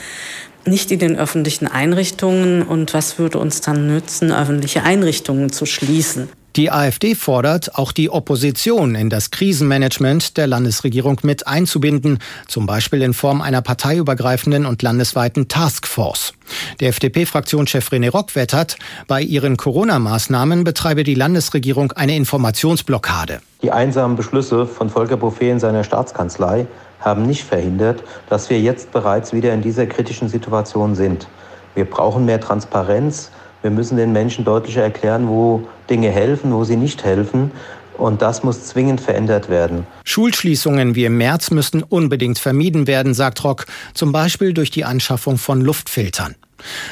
nicht 0.65 0.89
in 0.89 0.99
den 0.99 1.17
öffentlichen 1.17 1.67
Einrichtungen. 1.67 2.63
Und 2.63 2.93
was 2.93 3.19
würde 3.19 3.39
uns 3.39 3.59
dann 3.59 3.87
nützen, 3.87 4.31
öffentliche 4.31 4.83
Einrichtungen 4.83 5.51
zu 5.51 5.65
schließen? 5.65 6.29
Die 6.57 6.71
AfD 6.71 7.13
fordert, 7.13 7.75
auch 7.75 7.91
die 7.91 8.09
Opposition 8.09 8.95
in 8.95 9.11
das 9.11 9.29
Krisenmanagement 9.29 10.37
der 10.37 10.47
Landesregierung 10.47 11.19
mit 11.21 11.45
einzubinden, 11.45 12.17
zum 12.47 12.65
Beispiel 12.65 13.03
in 13.03 13.13
Form 13.13 13.43
einer 13.43 13.61
parteiübergreifenden 13.61 14.65
und 14.65 14.81
landesweiten 14.81 15.49
Taskforce. 15.49 16.33
Der 16.79 16.89
FDP-Fraktionschef 16.89 17.91
René 17.91 18.09
Rock 18.09 18.35
wettert, 18.35 18.77
bei 19.05 19.21
ihren 19.21 19.55
Corona-Maßnahmen 19.55 20.63
betreibe 20.63 21.03
die 21.03 21.13
Landesregierung 21.13 21.91
eine 21.91 22.15
Informationsblockade. 22.15 23.39
Die 23.61 23.71
einsamen 23.71 24.17
Beschlüsse 24.17 24.65
von 24.65 24.89
Volker 24.89 25.17
Bouffier 25.17 25.51
in 25.51 25.59
seiner 25.59 25.83
Staatskanzlei 25.83 26.65
haben 26.99 27.27
nicht 27.27 27.43
verhindert, 27.43 28.01
dass 28.29 28.49
wir 28.49 28.59
jetzt 28.59 28.91
bereits 28.91 29.31
wieder 29.31 29.53
in 29.53 29.61
dieser 29.61 29.85
kritischen 29.85 30.27
Situation 30.27 30.95
sind. 30.95 31.27
Wir 31.75 31.85
brauchen 31.85 32.25
mehr 32.25 32.41
Transparenz, 32.41 33.29
wir 33.67 33.71
müssen 33.71 33.97
den 33.97 34.13
Menschen 34.13 34.45
deutlicher 34.45 34.83
erklären, 34.83 35.27
wo 35.27 35.67
Dinge 35.89 36.09
helfen, 36.09 36.53
wo 36.53 36.63
sie 36.63 36.77
nicht 36.77 37.03
helfen. 37.03 37.51
Und 37.97 38.21
das 38.21 38.41
muss 38.41 38.63
zwingend 38.63 39.01
verändert 39.01 39.49
werden. 39.49 39.85
Schulschließungen 40.05 40.95
wie 40.95 41.03
im 41.03 41.17
März 41.17 41.51
müssen 41.51 41.83
unbedingt 41.83 42.39
vermieden 42.39 42.87
werden, 42.87 43.13
sagt 43.13 43.43
Rock, 43.43 43.65
zum 43.93 44.13
Beispiel 44.13 44.53
durch 44.53 44.71
die 44.71 44.85
Anschaffung 44.85 45.37
von 45.37 45.59
Luftfiltern. 45.59 46.35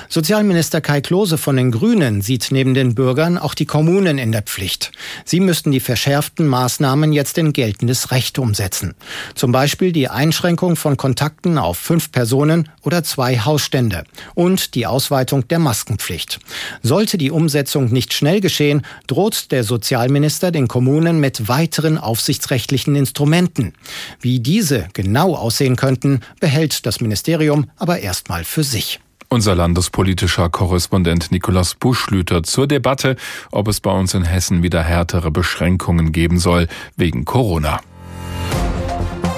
Sozialminister 0.09 0.81
Kai 0.81 1.01
Klose 1.01 1.37
von 1.37 1.57
den 1.57 1.71
Grünen 1.71 2.21
sieht 2.21 2.47
neben 2.51 2.73
den 2.73 2.95
Bürgern 2.95 3.37
auch 3.37 3.53
die 3.53 3.65
Kommunen 3.65 4.17
in 4.17 4.31
der 4.31 4.41
Pflicht. 4.41 4.91
Sie 5.25 5.39
müssten 5.39 5.71
die 5.71 5.79
verschärften 5.79 6.47
Maßnahmen 6.47 7.13
jetzt 7.13 7.37
in 7.37 7.53
geltendes 7.53 8.11
Recht 8.11 8.39
umsetzen. 8.39 8.93
Zum 9.33 9.51
Beispiel 9.51 9.91
die 9.91 10.07
Einschränkung 10.07 10.75
von 10.75 10.97
Kontakten 10.97 11.57
auf 11.57 11.77
fünf 11.77 12.11
Personen 12.11 12.69
oder 12.81 13.03
zwei 13.03 13.39
Hausstände 13.39 14.03
und 14.33 14.75
die 14.75 14.85
Ausweitung 14.85 15.47
der 15.47 15.59
Maskenpflicht. 15.59 16.39
Sollte 16.81 17.17
die 17.17 17.31
Umsetzung 17.31 17.91
nicht 17.91 18.13
schnell 18.13 18.41
geschehen, 18.41 18.83
droht 19.07 19.51
der 19.51 19.63
Sozialminister 19.63 20.51
den 20.51 20.67
Kommunen 20.67 21.19
mit 21.19 21.47
weiteren 21.47 21.97
aufsichtsrechtlichen 21.97 22.95
Instrumenten. 22.95 23.73
Wie 24.19 24.39
diese 24.39 24.87
genau 24.93 25.35
aussehen 25.35 25.75
könnten, 25.75 26.21
behält 26.39 26.85
das 26.85 27.01
Ministerium 27.01 27.69
aber 27.77 27.99
erstmal 27.99 28.43
für 28.43 28.63
sich. 28.63 28.99
Unser 29.35 29.53
landespolitischer 29.53 30.47
Korrespondent 30.47 31.29
Nikolaus 31.29 31.75
Buschlüter 31.75 32.43
zur 32.43 32.67
Debatte, 32.67 33.17
ob 33.51 33.67
es 33.67 33.81
bei 33.81 33.91
uns 33.91 34.13
in 34.13 34.23
Hessen 34.23 34.63
wieder 34.63 34.81
härtere 34.81 35.29
Beschränkungen 35.29 36.13
geben 36.13 36.39
soll 36.39 36.69
wegen 36.95 37.25
Corona. 37.25 37.81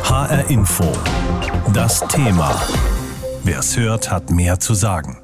HR 0.04 0.52
Info. 0.52 0.86
Das 1.74 2.08
Thema. 2.10 2.62
Wer 3.44 3.58
es 3.58 3.76
hört, 3.76 4.12
hat 4.12 4.30
mehr 4.30 4.60
zu 4.60 4.76
sagen. 4.76 5.18